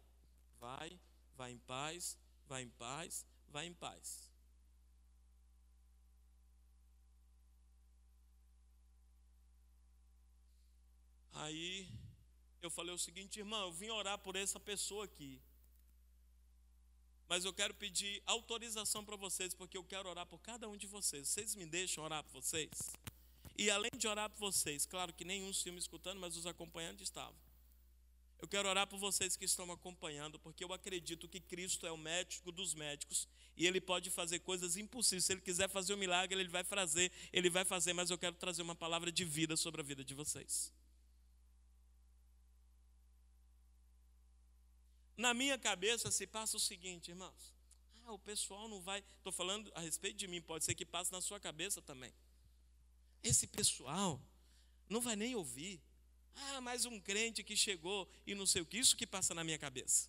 vai, 0.58 1.00
vai 1.34 1.50
em 1.50 1.58
paz, 1.60 2.18
vai 2.46 2.62
em 2.62 2.68
paz, 2.68 3.24
vai 3.48 3.64
em 3.64 3.72
paz. 3.72 4.30
Aí 11.32 11.88
eu 12.60 12.70
falei 12.70 12.94
o 12.94 12.98
seguinte, 12.98 13.38
irmão, 13.38 13.62
eu 13.62 13.72
vim 13.72 13.88
orar 13.88 14.18
por 14.18 14.36
essa 14.36 14.60
pessoa 14.60 15.06
aqui. 15.06 15.40
Mas 17.26 17.46
eu 17.46 17.54
quero 17.54 17.72
pedir 17.72 18.22
autorização 18.26 19.02
para 19.02 19.16
vocês, 19.16 19.54
porque 19.54 19.78
eu 19.78 19.84
quero 19.84 20.06
orar 20.06 20.26
por 20.26 20.40
cada 20.40 20.68
um 20.68 20.76
de 20.76 20.86
vocês. 20.86 21.28
Vocês 21.28 21.54
me 21.54 21.64
deixam 21.64 22.04
orar 22.04 22.22
por 22.24 22.42
vocês? 22.42 22.68
E 23.56 23.70
além 23.70 23.90
de 23.96 24.08
orar 24.08 24.30
por 24.30 24.38
vocês, 24.38 24.86
claro 24.86 25.12
que 25.12 25.24
nenhum 25.24 25.50
estava 25.50 25.72
me 25.72 25.78
escutando, 25.78 26.18
mas 26.18 26.36
os 26.36 26.46
acompanhantes 26.46 27.02
estavam. 27.02 27.36
Eu 28.40 28.48
quero 28.48 28.68
orar 28.68 28.86
por 28.86 28.98
vocês 28.98 29.36
que 29.36 29.44
estão 29.44 29.70
acompanhando, 29.70 30.38
porque 30.38 30.64
eu 30.64 30.72
acredito 30.72 31.28
que 31.28 31.40
Cristo 31.40 31.86
é 31.86 31.92
o 31.92 31.98
médico 31.98 32.50
dos 32.50 32.72
médicos 32.72 33.28
e 33.54 33.66
ele 33.66 33.80
pode 33.82 34.10
fazer 34.10 34.38
coisas 34.38 34.78
impossíveis. 34.78 35.26
Se 35.26 35.32
ele 35.34 35.42
quiser 35.42 35.68
fazer 35.68 35.92
um 35.92 35.98
milagre, 35.98 36.40
ele 36.40 36.48
vai 36.48 36.64
fazer, 36.64 37.12
ele 37.32 37.50
vai 37.50 37.66
fazer, 37.66 37.92
mas 37.92 38.10
eu 38.10 38.16
quero 38.16 38.36
trazer 38.36 38.62
uma 38.62 38.74
palavra 38.74 39.12
de 39.12 39.26
vida 39.26 39.58
sobre 39.58 39.82
a 39.82 39.84
vida 39.84 40.02
de 40.02 40.14
vocês. 40.14 40.72
Na 45.18 45.34
minha 45.34 45.58
cabeça 45.58 46.10
se 46.10 46.26
passa 46.26 46.56
o 46.56 46.60
seguinte, 46.60 47.10
irmãos. 47.10 47.54
Ah, 48.06 48.12
o 48.12 48.18
pessoal 48.18 48.66
não 48.68 48.80
vai. 48.80 49.04
Estou 49.18 49.32
falando 49.32 49.70
a 49.74 49.80
respeito 49.80 50.16
de 50.16 50.26
mim, 50.26 50.40
pode 50.40 50.64
ser 50.64 50.74
que 50.74 50.86
passe 50.86 51.12
na 51.12 51.20
sua 51.20 51.38
cabeça 51.38 51.82
também. 51.82 52.10
Esse 53.22 53.46
pessoal 53.46 54.20
não 54.88 55.00
vai 55.00 55.16
nem 55.16 55.34
ouvir. 55.34 55.80
Ah, 56.34 56.60
mais 56.60 56.84
um 56.84 56.98
crente 57.00 57.42
que 57.42 57.56
chegou 57.56 58.08
e 58.26 58.34
não 58.34 58.46
sei 58.46 58.62
o 58.62 58.66
que. 58.66 58.78
Isso 58.78 58.96
que 58.96 59.06
passa 59.06 59.34
na 59.34 59.44
minha 59.44 59.58
cabeça. 59.58 60.08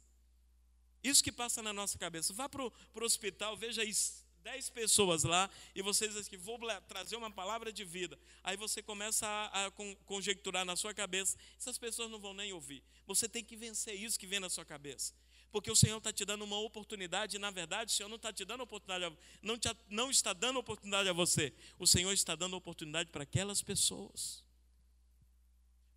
Isso 1.03 1.23
que 1.23 1.31
passa 1.31 1.61
na 1.61 1.73
nossa 1.73 1.97
cabeça. 1.97 2.33
Vá 2.33 2.47
para 2.47 2.63
o 2.63 2.71
hospital, 3.01 3.57
veja 3.57 3.83
isso. 3.83 4.25
Dez 4.43 4.71
pessoas 4.71 5.23
lá 5.23 5.51
e 5.75 5.83
vocês 5.83 6.13
dizem 6.13 6.27
que 6.27 6.37
vou 6.37 6.59
trazer 6.87 7.15
uma 7.15 7.29
palavra 7.29 7.71
de 7.71 7.85
vida. 7.85 8.17
Aí 8.43 8.57
você 8.57 8.81
começa 8.81 9.27
a, 9.27 9.67
a 9.67 9.71
conjecturar 10.05 10.65
na 10.65 10.75
sua 10.75 10.95
cabeça, 10.95 11.37
essas 11.59 11.77
pessoas 11.77 12.09
não 12.09 12.19
vão 12.19 12.33
nem 12.33 12.51
ouvir. 12.51 12.83
Você 13.05 13.29
tem 13.29 13.43
que 13.43 13.55
vencer 13.55 13.93
isso 13.93 14.17
que 14.17 14.25
vem 14.25 14.39
na 14.39 14.49
sua 14.49 14.65
cabeça. 14.65 15.13
Porque 15.51 15.69
o 15.69 15.75
Senhor 15.75 15.97
está 15.97 16.13
te 16.13 16.23
dando 16.23 16.43
uma 16.43 16.57
oportunidade, 16.59 17.35
e 17.35 17.39
na 17.39 17.51
verdade 17.51 17.91
o 17.91 17.95
Senhor 17.95 18.09
não 18.09 18.15
está 18.15 18.31
te 18.31 18.45
dando 18.45 18.61
oportunidade, 18.61 19.17
não, 19.41 19.57
te, 19.57 19.69
não 19.89 20.09
está 20.09 20.33
dando 20.33 20.59
oportunidade 20.59 21.09
a 21.09 21.13
você. 21.13 21.53
O 21.77 21.85
Senhor 21.85 22.11
está 22.13 22.35
dando 22.35 22.55
oportunidade 22.55 23.09
para 23.09 23.23
aquelas 23.23 23.61
pessoas 23.61 24.43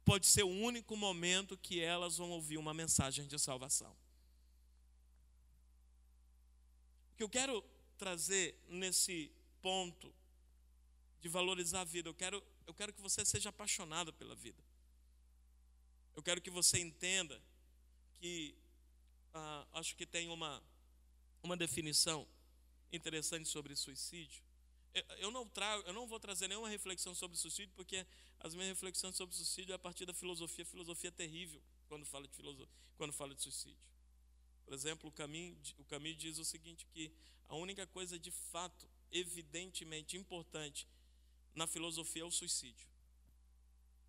pode 0.04 0.26
ser 0.26 0.42
o 0.42 0.48
único 0.48 0.96
momento 0.96 1.56
que 1.56 1.80
elas 1.80 2.18
vão 2.18 2.30
ouvir 2.30 2.58
uma 2.58 2.74
mensagem 2.74 3.26
de 3.26 3.38
salvação. 3.38 3.96
O 7.12 7.16
que 7.16 7.22
eu 7.22 7.28
quero 7.28 7.64
trazer 7.96 8.60
nesse 8.68 9.32
ponto 9.62 10.14
de 11.20 11.28
valorizar 11.28 11.80
a 11.80 11.84
vida, 11.84 12.08
eu 12.08 12.14
quero, 12.14 12.42
eu 12.66 12.74
quero 12.74 12.92
que 12.92 13.00
você 13.00 13.24
seja 13.24 13.48
apaixonado 13.48 14.12
pela 14.12 14.34
vida. 14.34 14.62
Eu 16.14 16.22
quero 16.22 16.40
que 16.40 16.50
você 16.50 16.78
entenda 16.78 17.40
que 18.20 18.54
ah, 19.34 19.66
acho 19.72 19.96
que 19.96 20.06
tem 20.06 20.28
uma, 20.28 20.62
uma 21.42 21.56
definição 21.56 22.26
interessante 22.92 23.48
sobre 23.48 23.74
suicídio. 23.74 24.42
Eu 25.18 25.32
não, 25.32 25.48
trago, 25.48 25.82
eu 25.88 25.92
não 25.92 26.06
vou 26.06 26.20
trazer 26.20 26.46
nenhuma 26.46 26.68
reflexão 26.68 27.14
sobre 27.16 27.36
suicídio, 27.36 27.74
porque 27.74 28.06
as 28.38 28.54
minhas 28.54 28.68
reflexões 28.68 29.16
sobre 29.16 29.34
suicídio 29.34 29.72
é 29.72 29.74
a 29.74 29.78
partir 29.78 30.06
da 30.06 30.14
filosofia. 30.14 30.64
Filosofia 30.64 31.08
é 31.08 31.10
terrível 31.10 31.60
quando 31.88 32.06
fala 32.06 32.28
de, 32.28 32.34
filosofia, 32.34 32.72
quando 32.96 33.12
fala 33.12 33.34
de 33.34 33.42
suicídio. 33.42 33.84
Por 34.64 34.72
exemplo, 34.72 35.08
o 35.08 35.12
caminho, 35.12 35.58
o 35.78 35.84
caminho 35.84 36.14
diz 36.14 36.38
o 36.38 36.44
seguinte: 36.44 36.86
que 36.92 37.12
a 37.48 37.56
única 37.56 37.86
coisa 37.88 38.16
de 38.16 38.30
fato, 38.30 38.88
evidentemente 39.10 40.16
importante 40.16 40.86
na 41.54 41.66
filosofia 41.66 42.22
é 42.22 42.24
o 42.24 42.30
suicídio. 42.30 42.88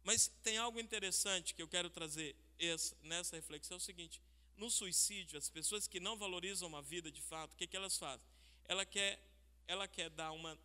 Mas 0.03 0.31
tem 0.43 0.57
algo 0.57 0.79
interessante 0.79 1.55
que 1.55 1.61
eu 1.63 1.67
quero 1.67 1.89
trazer 1.89 2.35
essa, 2.59 2.95
nessa 3.01 3.35
reflexão: 3.35 3.75
é 3.75 3.79
o 3.79 3.81
seguinte. 3.81 4.21
No 4.57 4.69
suicídio, 4.69 5.37
as 5.37 5.49
pessoas 5.49 5.87
que 5.87 5.99
não 5.99 6.17
valorizam 6.17 6.75
a 6.75 6.81
vida 6.81 7.11
de 7.11 7.21
fato, 7.21 7.53
o 7.53 7.55
que, 7.55 7.67
que 7.67 7.75
elas 7.75 7.97
fazem? 7.97 8.25
Ela 8.65 8.85
quer, 8.85 9.19
ela 9.67 9.87
quer 9.87 10.09
dar 10.09 10.31
uma 10.31 10.57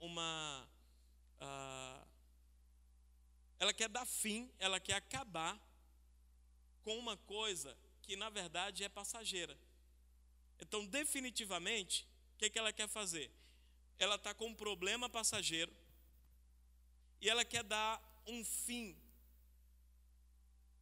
uma. 0.00 0.68
Uh, 1.40 2.06
ela 3.58 3.72
quer 3.72 3.88
dar 3.88 4.06
fim, 4.06 4.50
ela 4.58 4.78
quer 4.78 4.94
acabar 4.94 5.58
com 6.82 6.96
uma 6.96 7.16
coisa 7.16 7.76
que 8.02 8.16
na 8.16 8.30
verdade 8.30 8.84
é 8.84 8.88
passageira. 8.88 9.58
Então, 10.60 10.84
definitivamente, 10.86 12.06
o 12.34 12.38
que, 12.38 12.50
que 12.50 12.58
ela 12.58 12.72
quer 12.72 12.88
fazer? 12.88 13.30
Ela 13.98 14.14
está 14.14 14.32
com 14.32 14.46
um 14.46 14.54
problema 14.54 15.08
passageiro 15.08 15.72
e 17.20 17.28
ela 17.28 17.44
quer 17.44 17.64
dar 17.64 18.00
um 18.26 18.44
fim 18.44 18.96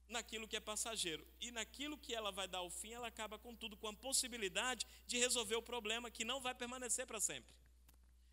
naquilo 0.09 0.47
que 0.47 0.57
é 0.57 0.61
passageiro. 0.61 1.27
E 1.41 1.51
naquilo 1.51 1.99
que 1.99 2.15
ela 2.15 2.31
vai 2.31 2.47
dar 2.47 2.63
o 2.63 2.71
fim, 2.71 2.93
ela 2.93 3.09
acaba 3.09 3.39
com 3.39 3.55
tudo, 3.55 3.77
com 3.77 3.89
a 3.89 3.95
possibilidade 3.95 4.87
de 5.07 5.19
resolver 5.19 5.57
o 5.57 5.63
problema 5.63 6.11
que 6.11 6.25
não 6.25 6.41
vai 6.41 6.55
permanecer 6.55 7.07
para 7.07 7.21
sempre. 7.21 7.55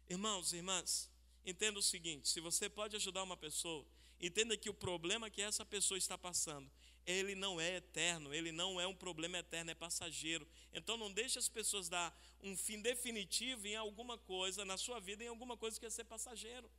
Irmãos 0.10 0.54
e 0.54 0.58
irmãs, 0.58 1.10
entenda 1.46 1.80
o 1.80 1.84
seguinte: 1.84 2.30
se 2.30 2.40
você 2.40 2.70
pode 2.70 2.96
ajudar 2.96 3.24
uma 3.24 3.38
pessoa, 3.38 3.86
entenda 4.20 4.58
que 4.58 4.70
o 4.70 4.74
problema 4.74 5.30
que 5.30 5.42
essa 5.42 5.66
pessoa 5.66 5.98
está 5.98 6.18
passando, 6.18 6.70
ele 7.06 7.36
não 7.36 7.60
é 7.60 7.78
eterno, 7.78 8.34
ele 8.34 8.52
não 8.52 8.80
é 8.80 8.88
um 8.88 8.96
problema 8.96 9.38
eterno, 9.38 9.72
é 9.72 9.76
passageiro. 9.76 10.48
Então 10.72 10.98
não 10.98 11.12
deixe 11.12 11.38
as 11.38 11.50
pessoas 11.50 11.90
dar 11.90 12.18
um 12.42 12.56
fim 12.56 12.82
definitivo 12.82 13.68
em 13.68 13.76
alguma 13.76 14.18
coisa 14.18 14.64
na 14.64 14.78
sua 14.78 15.00
vida, 15.00 15.24
em 15.24 15.28
alguma 15.28 15.58
coisa 15.58 15.80
que 15.80 15.86
é 15.86 15.90
ser 15.90 16.06
passageiro. 16.06 16.70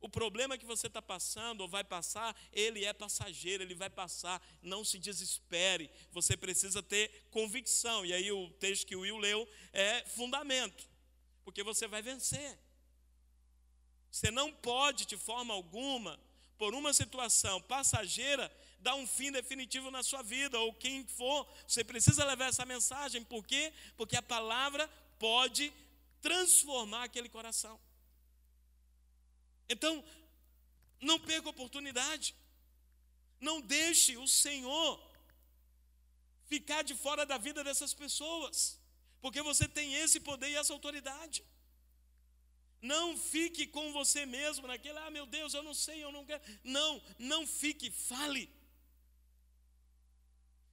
O 0.00 0.08
problema 0.08 0.56
que 0.56 0.64
você 0.64 0.86
está 0.86 1.02
passando 1.02 1.60
ou 1.60 1.68
vai 1.68 1.84
passar, 1.84 2.34
ele 2.52 2.84
é 2.84 2.92
passageiro, 2.92 3.62
ele 3.62 3.74
vai 3.74 3.90
passar. 3.90 4.42
Não 4.62 4.84
se 4.84 4.98
desespere. 4.98 5.90
Você 6.12 6.36
precisa 6.36 6.82
ter 6.82 7.28
convicção. 7.30 8.04
E 8.06 8.12
aí 8.12 8.32
o 8.32 8.50
texto 8.52 8.86
que 8.86 8.96
o 8.96 9.00
Will 9.00 9.18
leu 9.18 9.48
é 9.72 10.04
fundamento 10.06 10.90
porque 11.50 11.62
você 11.64 11.88
vai 11.88 12.00
vencer. 12.00 12.58
Você 14.10 14.30
não 14.30 14.52
pode, 14.52 15.04
de 15.04 15.16
forma 15.16 15.52
alguma, 15.54 16.18
por 16.56 16.74
uma 16.74 16.92
situação 16.92 17.60
passageira, 17.62 18.50
dar 18.78 18.94
um 18.94 19.06
fim 19.06 19.30
definitivo 19.30 19.90
na 19.90 20.02
sua 20.02 20.22
vida, 20.22 20.58
ou 20.58 20.72
quem 20.72 21.04
for, 21.06 21.46
você 21.66 21.82
precisa 21.82 22.24
levar 22.24 22.46
essa 22.46 22.64
mensagem, 22.64 23.24
por 23.24 23.44
quê? 23.44 23.72
Porque 23.96 24.16
a 24.16 24.22
palavra 24.22 24.88
pode 25.18 25.72
transformar 26.20 27.04
aquele 27.04 27.28
coração. 27.28 27.80
Então, 29.74 30.04
não 31.00 31.18
perca 31.18 31.48
a 31.48 31.54
oportunidade, 31.56 32.34
não 33.48 33.56
deixe 33.60 34.16
o 34.16 34.26
Senhor 34.26 34.90
ficar 36.52 36.82
de 36.82 36.94
fora 37.04 37.24
da 37.24 37.38
vida 37.38 37.62
dessas 37.62 37.94
pessoas. 37.94 38.56
Porque 39.22 39.40
você 39.50 39.68
tem 39.68 39.94
esse 39.94 40.18
poder 40.28 40.50
e 40.50 40.56
essa 40.56 40.72
autoridade. 40.72 41.44
Não 42.82 43.16
fique 43.16 43.66
com 43.66 43.92
você 43.92 44.24
mesmo 44.26 44.66
naquele, 44.66 44.98
ah, 44.98 45.10
meu 45.10 45.26
Deus, 45.26 45.54
eu 45.54 45.62
não 45.62 45.74
sei, 45.74 46.02
eu 46.02 46.10
não 46.10 46.24
quero. 46.24 46.42
Não, 46.64 47.02
não 47.18 47.46
fique, 47.46 47.90
fale. 47.90 48.44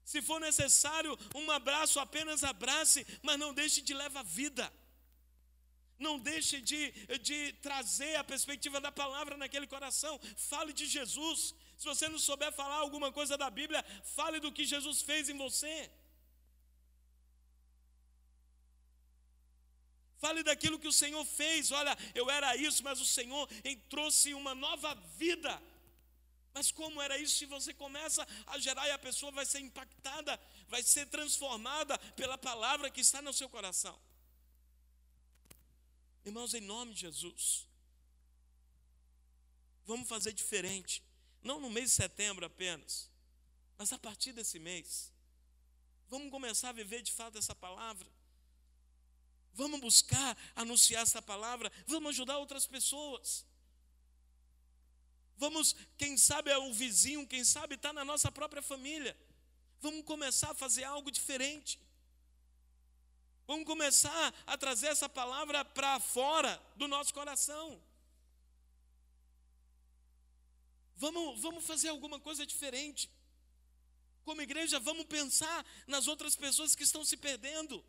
Se 0.03 0.21
for 0.21 0.39
necessário 0.39 1.17
um 1.35 1.51
abraço, 1.51 1.99
apenas 1.99 2.43
abrace, 2.43 3.05
mas 3.21 3.37
não 3.37 3.53
deixe 3.53 3.81
de 3.81 3.93
levar 3.93 4.23
vida. 4.23 4.71
Não 5.99 6.19
deixe 6.19 6.61
de, 6.61 6.91
de 7.19 7.53
trazer 7.53 8.15
a 8.15 8.23
perspectiva 8.23 8.79
da 8.79 8.91
palavra 8.91 9.35
naquele 9.37 9.67
coração. 9.67 10.19
Fale 10.35 10.73
de 10.73 10.85
Jesus. 10.85 11.55
Se 11.77 11.85
você 11.85 12.07
não 12.07 12.19
souber 12.19 12.51
falar 12.51 12.75
alguma 12.75 13.11
coisa 13.11 13.37
da 13.37 13.49
Bíblia, 13.49 13.83
fale 14.03 14.39
do 14.39 14.51
que 14.51 14.65
Jesus 14.65 15.01
fez 15.01 15.29
em 15.29 15.37
você. 15.37 15.89
Fale 20.19 20.41
daquilo 20.43 20.79
que 20.79 20.87
o 20.87 20.91
Senhor 20.91 21.23
fez. 21.25 21.71
Olha, 21.71 21.95
eu 22.15 22.29
era 22.29 22.55
isso, 22.55 22.83
mas 22.83 22.99
o 22.99 23.05
Senhor 23.05 23.47
trouxe 23.89 24.33
uma 24.33 24.55
nova 24.55 24.95
vida. 25.17 25.61
Mas 26.53 26.71
como 26.71 26.99
era 26.99 27.17
isso? 27.19 27.37
Se 27.37 27.45
você 27.45 27.71
começa 27.71 28.27
a 28.47 28.57
gerar 28.57 28.87
e 28.87 28.91
a 28.91 28.97
pessoa 28.97 29.31
vai 29.31 29.45
ser 29.45 29.59
impactada, 29.59 30.39
vai 30.67 30.81
ser 30.81 31.05
transformada 31.05 31.97
pela 32.15 32.37
palavra 32.37 32.89
que 32.89 33.01
está 33.01 33.21
no 33.21 33.31
seu 33.31 33.47
coração. 33.47 33.97
Irmãos, 36.27 36.53
em 36.53 36.59
nome 36.59 36.93
de 36.93 36.99
Jesus, 36.99 37.65
vamos 39.85 40.09
fazer 40.09 40.33
diferente. 40.33 41.01
Não 41.41 41.57
no 41.57 41.69
mês 41.69 41.91
de 41.91 41.95
setembro 41.95 42.45
apenas, 42.45 43.09
mas 43.77 43.93
a 43.93 43.97
partir 43.97 44.33
desse 44.33 44.59
mês. 44.59 45.13
Vamos 46.09 46.29
começar 46.29 46.67
a 46.67 46.73
viver 46.73 47.01
de 47.01 47.13
fato 47.13 47.37
essa 47.37 47.55
palavra. 47.55 48.05
Vamos 49.53 49.79
buscar 49.79 50.37
anunciar 50.53 51.03
essa 51.03 51.21
palavra, 51.21 51.71
vamos 51.85 52.09
ajudar 52.09 52.37
outras 52.39 52.67
pessoas. 52.67 53.45
Vamos, 55.37 55.77
quem 55.97 56.17
sabe 56.17 56.51
é 56.51 56.57
o 56.57 56.73
vizinho, 56.73 57.25
quem 57.25 57.45
sabe 57.45 57.75
está 57.75 57.93
na 57.93 58.03
nossa 58.03 58.29
própria 58.29 58.61
família. 58.61 59.17
Vamos 59.79 60.03
começar 60.03 60.51
a 60.51 60.53
fazer 60.53 60.83
algo 60.83 61.09
diferente. 61.09 61.79
Vamos 63.47 63.65
começar 63.65 64.33
a 64.45 64.57
trazer 64.57 64.87
essa 64.87 65.07
palavra 65.07 65.63
para 65.63 65.99
fora 66.01 66.61
do 66.75 66.85
nosso 66.85 67.13
coração. 67.13 67.81
Vamos, 70.97 71.39
vamos 71.39 71.65
fazer 71.65 71.87
alguma 71.87 72.19
coisa 72.19 72.45
diferente. 72.45 73.09
Como 74.25 74.41
igreja, 74.41 74.79
vamos 74.81 75.05
pensar 75.05 75.65
nas 75.87 76.07
outras 76.07 76.35
pessoas 76.35 76.75
que 76.75 76.83
estão 76.83 77.05
se 77.05 77.15
perdendo. 77.15 77.81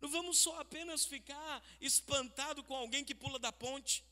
Não 0.00 0.08
vamos 0.08 0.38
só 0.38 0.58
apenas 0.58 1.04
ficar 1.04 1.62
espantado 1.80 2.64
com 2.64 2.74
alguém 2.74 3.04
que 3.04 3.14
pula 3.14 3.38
da 3.38 3.52
ponte. 3.52 4.02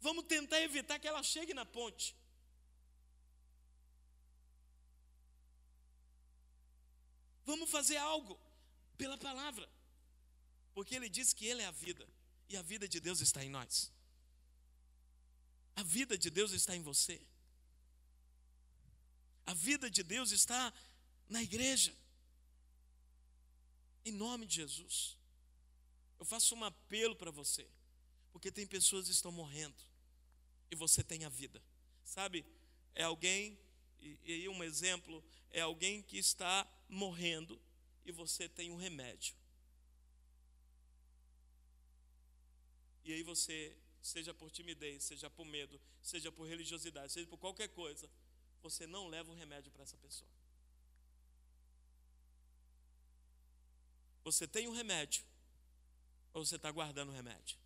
Vamos 0.00 0.24
tentar 0.24 0.60
evitar 0.60 0.98
que 0.98 1.06
ela 1.06 1.22
chegue 1.22 1.54
na 1.54 1.64
ponte. 1.64 2.16
Vamos 7.48 7.70
fazer 7.70 7.96
algo 7.96 8.38
pela 8.98 9.16
palavra. 9.16 9.66
Porque 10.74 10.94
ele 10.94 11.08
diz 11.08 11.32
que 11.32 11.46
ele 11.46 11.62
é 11.62 11.64
a 11.64 11.70
vida 11.70 12.06
e 12.46 12.58
a 12.58 12.60
vida 12.60 12.86
de 12.86 13.00
Deus 13.00 13.22
está 13.22 13.42
em 13.42 13.48
nós. 13.48 13.90
A 15.74 15.82
vida 15.82 16.18
de 16.18 16.28
Deus 16.28 16.52
está 16.52 16.76
em 16.76 16.82
você. 16.82 17.18
A 19.46 19.54
vida 19.54 19.90
de 19.90 20.02
Deus 20.02 20.30
está 20.30 20.74
na 21.26 21.42
igreja. 21.42 21.96
Em 24.04 24.12
nome 24.12 24.44
de 24.44 24.56
Jesus. 24.56 25.16
Eu 26.18 26.26
faço 26.26 26.54
um 26.54 26.64
apelo 26.64 27.16
para 27.16 27.30
você, 27.30 27.66
porque 28.30 28.52
tem 28.52 28.66
pessoas 28.66 29.06
que 29.06 29.12
estão 29.12 29.32
morrendo 29.32 29.82
e 30.70 30.76
você 30.76 31.02
tem 31.02 31.24
a 31.24 31.30
vida. 31.30 31.62
Sabe? 32.04 32.44
É 32.94 33.04
alguém, 33.04 33.58
e, 34.00 34.42
e 34.42 34.48
um 34.50 34.62
exemplo, 34.62 35.24
é 35.50 35.62
alguém 35.62 36.02
que 36.02 36.18
está 36.18 36.68
morrendo 36.88 37.60
e 38.04 38.12
você 38.12 38.48
tem 38.48 38.70
um 38.70 38.76
remédio. 38.76 39.34
E 43.04 43.12
aí 43.12 43.22
você, 43.22 43.76
seja 44.02 44.34
por 44.34 44.50
timidez, 44.50 45.04
seja 45.04 45.30
por 45.30 45.44
medo, 45.44 45.80
seja 46.02 46.30
por 46.30 46.46
religiosidade, 46.46 47.12
seja 47.12 47.26
por 47.26 47.38
qualquer 47.38 47.68
coisa, 47.68 48.08
você 48.62 48.86
não 48.86 49.08
leva 49.08 49.30
o 49.30 49.34
remédio 49.34 49.70
para 49.72 49.82
essa 49.82 49.96
pessoa. 49.96 50.30
Você 54.24 54.46
tem 54.46 54.68
um 54.68 54.72
remédio, 54.72 55.24
ou 56.34 56.44
você 56.44 56.56
está 56.56 56.70
guardando 56.70 57.08
o 57.08 57.14
remédio? 57.14 57.58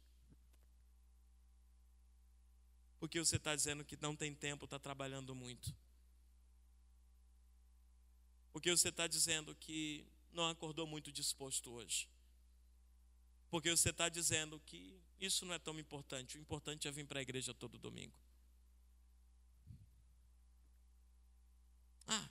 Porque 3.01 3.19
você 3.19 3.35
está 3.35 3.57
dizendo 3.57 3.85
que 3.85 4.01
não 4.01 4.15
tem 4.15 4.33
tempo, 4.33 4.65
está 4.65 4.79
trabalhando 4.79 5.35
muito. 5.35 5.75
Porque 8.53 8.71
você 8.71 8.89
está 8.89 9.07
dizendo 9.07 9.55
que 9.55 10.07
não 10.33 10.49
acordou 10.49 10.87
muito 10.87 11.11
disposto 11.11 11.73
hoje. 11.73 12.09
Porque 13.51 13.71
você 13.71 13.91
está 13.91 14.09
dizendo 14.09 14.61
que 14.61 15.01
isso 15.21 15.45
não 15.45 15.55
é 15.55 15.59
tão 15.59 15.79
importante. 15.79 16.39
O 16.39 16.41
importante 16.41 16.89
é 16.89 16.91
vir 16.91 17.07
para 17.07 17.19
a 17.19 17.23
igreja 17.23 17.55
todo 17.55 17.79
domingo. 17.79 18.15
Ah, 22.07 22.29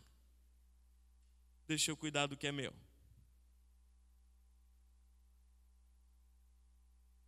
deixa 1.68 1.92
eu 1.92 1.98
cuidar 1.98 2.28
do 2.28 2.38
que 2.38 2.48
é 2.48 2.52
meu. 2.52 2.74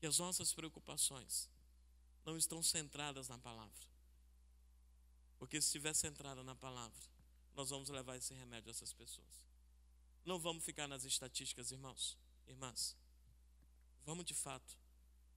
E 0.02 0.06
as 0.06 0.20
nossas 0.20 0.54
preocupações 0.54 1.50
não 2.26 2.36
estão 2.36 2.62
centradas 2.62 3.30
na 3.30 3.38
palavra. 3.38 3.88
Porque 5.40 5.62
se 5.62 5.68
estiver 5.68 5.94
centrada 5.94 6.44
na 6.44 6.56
palavra, 6.56 7.13
nós 7.56 7.70
vamos 7.70 7.90
levar 7.90 8.18
esse 8.18 8.34
remédio 8.34 8.70
a 8.70 8.72
essas 8.72 8.94
pessoas. 8.94 9.46
Não 10.26 10.40
vamos 10.40 10.64
ficar 10.64 10.88
nas 10.88 11.04
estatísticas, 11.04 11.72
irmãos, 11.72 12.18
irmãs. 12.48 12.96
Vamos 14.06 14.26
de 14.26 14.34
fato 14.34 14.78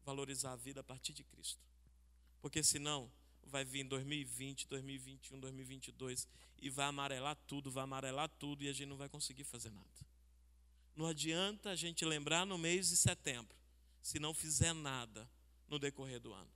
valorizar 0.05 0.53
a 0.53 0.57
vida 0.57 0.81
a 0.81 0.85
partir 0.85 1.13
de 1.13 1.25
Cristo. 1.25 1.61
Porque 2.41 2.63
senão 2.63 3.11
vai 3.43 3.65
vir 3.65 3.85
2020, 3.85 4.67
2021, 4.69 5.41
2022 5.41 6.29
e 6.59 6.71
vai 6.71 6.87
amarelar 6.87 7.37
tudo, 7.47 7.71
vai 7.71 7.85
amarelar 7.85 8.29
tudo 8.29 8.63
e 8.63 8.69
a 8.69 8.73
gente 8.73 8.89
não 8.89 8.97
vai 8.97 9.09
conseguir 9.09 9.45
fazer 9.45 9.71
nada. 9.71 10.07
Não 10.95 11.07
adianta 11.07 11.71
a 11.71 11.77
gente 11.77 12.05
lembrar 12.05 12.47
no 12.47 12.57
mês 12.57 12.89
de 12.89 12.97
setembro, 12.97 13.55
se 14.01 14.19
não 14.19 14.33
fizer 14.33 14.73
nada 14.73 15.29
no 15.69 15.79
decorrer 15.79 16.21
do 16.21 16.33
ano. 16.33 16.51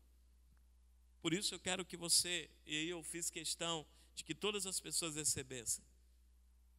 Por 1.21 1.35
isso 1.35 1.55
eu 1.55 1.61
quero 1.61 1.85
que 1.85 1.97
você, 1.97 2.49
e 2.65 2.89
eu 2.89 3.03
fiz 3.03 3.29
questão 3.29 3.87
de 4.21 4.25
que 4.25 4.35
todas 4.35 4.67
as 4.67 4.79
pessoas 4.79 5.17
recebessem. 5.17 5.83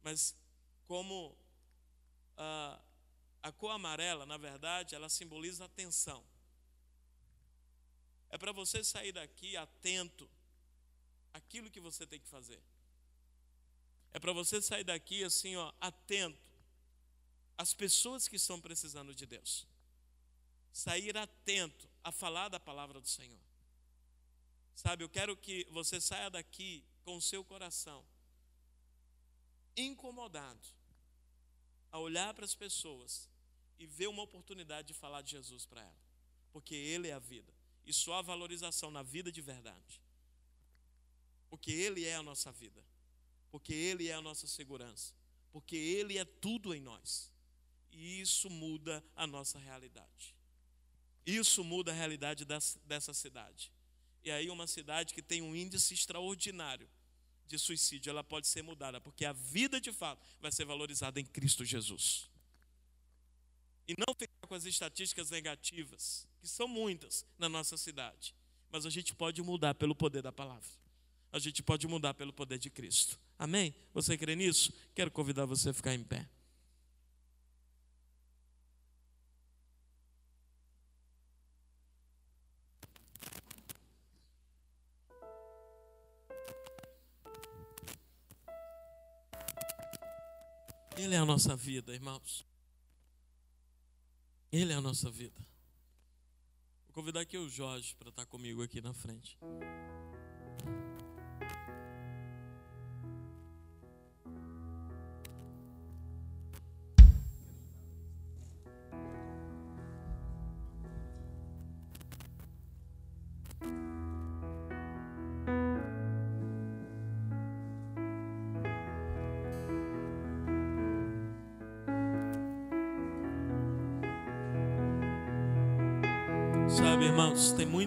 Mas 0.00 0.36
como 0.86 1.36
a, 2.36 3.50
cor 3.58 3.72
amarela, 3.72 4.24
na 4.24 4.36
verdade, 4.36 4.94
ela 4.94 5.08
simboliza 5.08 5.64
atenção. 5.64 6.24
É 8.30 8.38
para 8.38 8.52
você 8.52 8.84
sair 8.84 9.10
daqui 9.10 9.56
atento 9.56 10.30
àquilo 11.34 11.68
que 11.68 11.80
você 11.80 12.06
tem 12.06 12.20
que 12.20 12.28
fazer. 12.28 12.62
É 14.12 14.20
para 14.20 14.32
você 14.32 14.62
sair 14.62 14.84
daqui 14.84 15.24
assim, 15.24 15.56
ó, 15.56 15.72
atento 15.80 16.52
às 17.58 17.74
pessoas 17.74 18.28
que 18.28 18.36
estão 18.36 18.60
precisando 18.60 19.12
de 19.12 19.26
Deus. 19.26 19.66
Sair 20.72 21.16
atento 21.18 21.88
a 22.04 22.12
falar 22.12 22.48
da 22.48 22.60
palavra 22.60 23.00
do 23.00 23.08
Senhor. 23.08 23.40
Sabe, 24.76 25.02
eu 25.02 25.08
quero 25.08 25.36
que 25.36 25.66
você 25.70 26.00
saia 26.00 26.30
daqui 26.30 26.84
com 27.04 27.16
o 27.16 27.22
seu 27.22 27.44
coração 27.44 28.04
incomodado 29.76 30.66
a 31.90 31.98
olhar 31.98 32.32
para 32.34 32.44
as 32.44 32.54
pessoas 32.54 33.28
e 33.78 33.86
ver 33.86 34.08
uma 34.08 34.22
oportunidade 34.22 34.88
de 34.88 34.94
falar 34.94 35.22
de 35.22 35.32
Jesus 35.32 35.66
para 35.66 35.82
ela, 35.82 36.00
porque 36.52 36.74
Ele 36.74 37.08
é 37.08 37.12
a 37.12 37.18
vida. 37.18 37.52
E 37.84 37.92
só 37.92 38.14
a 38.14 38.22
valorização 38.22 38.90
na 38.90 39.02
vida 39.02 39.32
de 39.32 39.40
verdade, 39.40 40.00
porque 41.50 41.72
Ele 41.72 42.04
é 42.04 42.14
a 42.14 42.22
nossa 42.22 42.52
vida, 42.52 42.84
porque 43.50 43.74
Ele 43.74 44.08
é 44.08 44.14
a 44.14 44.22
nossa 44.22 44.46
segurança, 44.46 45.12
porque 45.50 45.74
Ele 45.74 46.16
é 46.16 46.24
tudo 46.24 46.74
em 46.74 46.80
nós, 46.80 47.32
e 47.90 48.20
isso 48.20 48.48
muda 48.48 49.04
a 49.16 49.26
nossa 49.26 49.58
realidade. 49.58 50.34
Isso 51.26 51.62
muda 51.62 51.90
a 51.92 51.94
realidade 51.94 52.44
dessa 52.44 53.14
cidade. 53.14 53.71
E 54.24 54.30
aí, 54.30 54.50
uma 54.50 54.66
cidade 54.66 55.14
que 55.14 55.22
tem 55.22 55.42
um 55.42 55.54
índice 55.54 55.94
extraordinário 55.94 56.88
de 57.46 57.58
suicídio, 57.58 58.10
ela 58.10 58.22
pode 58.22 58.46
ser 58.46 58.62
mudada, 58.62 59.00
porque 59.00 59.24
a 59.24 59.32
vida 59.32 59.80
de 59.80 59.92
fato 59.92 60.24
vai 60.40 60.50
ser 60.52 60.64
valorizada 60.64 61.20
em 61.20 61.24
Cristo 61.24 61.64
Jesus. 61.64 62.30
E 63.86 63.94
não 63.98 64.14
ficar 64.14 64.46
com 64.46 64.54
as 64.54 64.64
estatísticas 64.64 65.30
negativas, 65.30 66.26
que 66.40 66.48
são 66.48 66.68
muitas 66.68 67.26
na 67.36 67.48
nossa 67.48 67.76
cidade, 67.76 68.34
mas 68.70 68.86
a 68.86 68.90
gente 68.90 69.14
pode 69.14 69.42
mudar 69.42 69.74
pelo 69.74 69.94
poder 69.94 70.22
da 70.22 70.32
palavra. 70.32 70.70
A 71.32 71.38
gente 71.38 71.62
pode 71.62 71.86
mudar 71.86 72.14
pelo 72.14 72.32
poder 72.32 72.58
de 72.58 72.70
Cristo. 72.70 73.18
Amém? 73.38 73.74
Você 73.92 74.16
crê 74.16 74.36
nisso? 74.36 74.72
Quero 74.94 75.10
convidar 75.10 75.46
você 75.46 75.70
a 75.70 75.74
ficar 75.74 75.94
em 75.94 76.04
pé. 76.04 76.28
Ele 90.96 91.14
é 91.14 91.18
a 91.18 91.24
nossa 91.24 91.56
vida, 91.56 91.92
irmãos. 91.94 92.44
Ele 94.50 94.72
é 94.72 94.76
a 94.76 94.80
nossa 94.80 95.10
vida. 95.10 95.40
Vou 96.86 96.92
convidar 96.92 97.20
aqui 97.20 97.38
o 97.38 97.48
Jorge 97.48 97.94
para 97.96 98.10
estar 98.10 98.26
comigo 98.26 98.62
aqui 98.62 98.80
na 98.80 98.92
frente. 98.92 99.38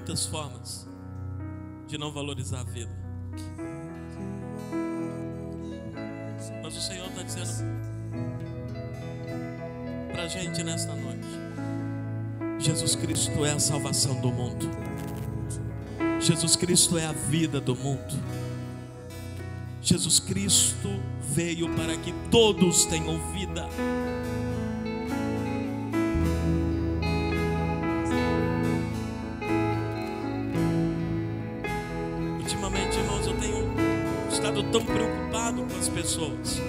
Muitas 0.06 0.28
formas 0.28 0.88
de 1.88 1.98
não 1.98 2.12
valorizar 2.12 2.60
a 2.60 2.64
vida. 2.64 2.92
Mas 6.62 6.78
o 6.78 6.82
Senhor 6.82 7.08
está 7.08 7.24
dizendo 7.24 7.66
para 10.12 10.24
a 10.24 10.28
gente 10.28 10.62
nesta 10.62 10.94
noite: 10.94 11.28
Jesus 12.60 12.96
Cristo 12.96 13.44
é 13.44 13.54
a 13.54 13.60
salvação 13.60 14.22
do 14.22 14.32
mundo, 14.32 14.70
Jesus 16.20 16.56
Cristo 16.56 17.00
é 17.00 17.08
a 17.08 17.12
vida 17.12 17.60
do 17.60 17.76
mundo. 17.76 18.14
Jesus 19.82 20.20
Cristo 20.20 20.90
veio 21.32 21.68
para 21.76 21.98
que 21.98 22.14
todos 22.30 22.86
tenham 22.86 23.20
vida. 23.32 23.68
tão 34.76 34.84
preocupado 34.84 35.64
com 35.64 35.80
as 35.80 35.88
pessoas. 35.88 36.62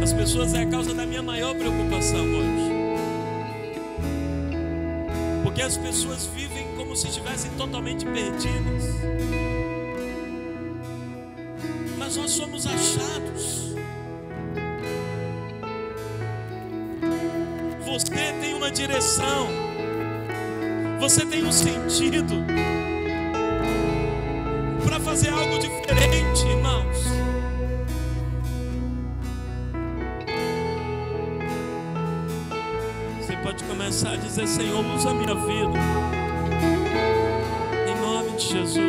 As 0.00 0.12
pessoas 0.12 0.54
é 0.54 0.62
a 0.62 0.66
causa 0.66 0.94
da 0.94 1.04
minha 1.04 1.22
maior 1.22 1.52
preocupação 1.56 2.24
hoje. 2.24 2.70
Porque 5.42 5.62
as 5.62 5.76
pessoas 5.76 6.26
vivem 6.26 6.64
como 6.76 6.94
se 6.94 7.08
estivessem 7.08 7.50
totalmente 7.58 8.04
perdidas. 8.04 8.94
Mas 11.98 12.16
nós 12.16 12.30
somos 12.30 12.66
achados. 12.68 13.74
Você 17.84 18.32
tem 18.40 18.54
uma 18.54 18.70
direção. 18.70 19.63
Você 21.04 21.26
tem 21.26 21.44
um 21.44 21.52
sentido 21.52 22.34
para 24.86 24.98
fazer 24.98 25.28
algo 25.28 25.58
diferente, 25.58 26.46
irmãos. 26.46 26.96
Você 33.20 33.36
pode 33.42 33.64
começar 33.64 34.12
a 34.12 34.16
dizer: 34.16 34.46
Senhor, 34.48 34.82
usa 34.96 35.10
a 35.10 35.14
minha 35.14 35.34
vida. 35.34 35.78
Em 37.86 38.00
nome 38.00 38.38
de 38.38 38.44
Jesus. 38.46 38.83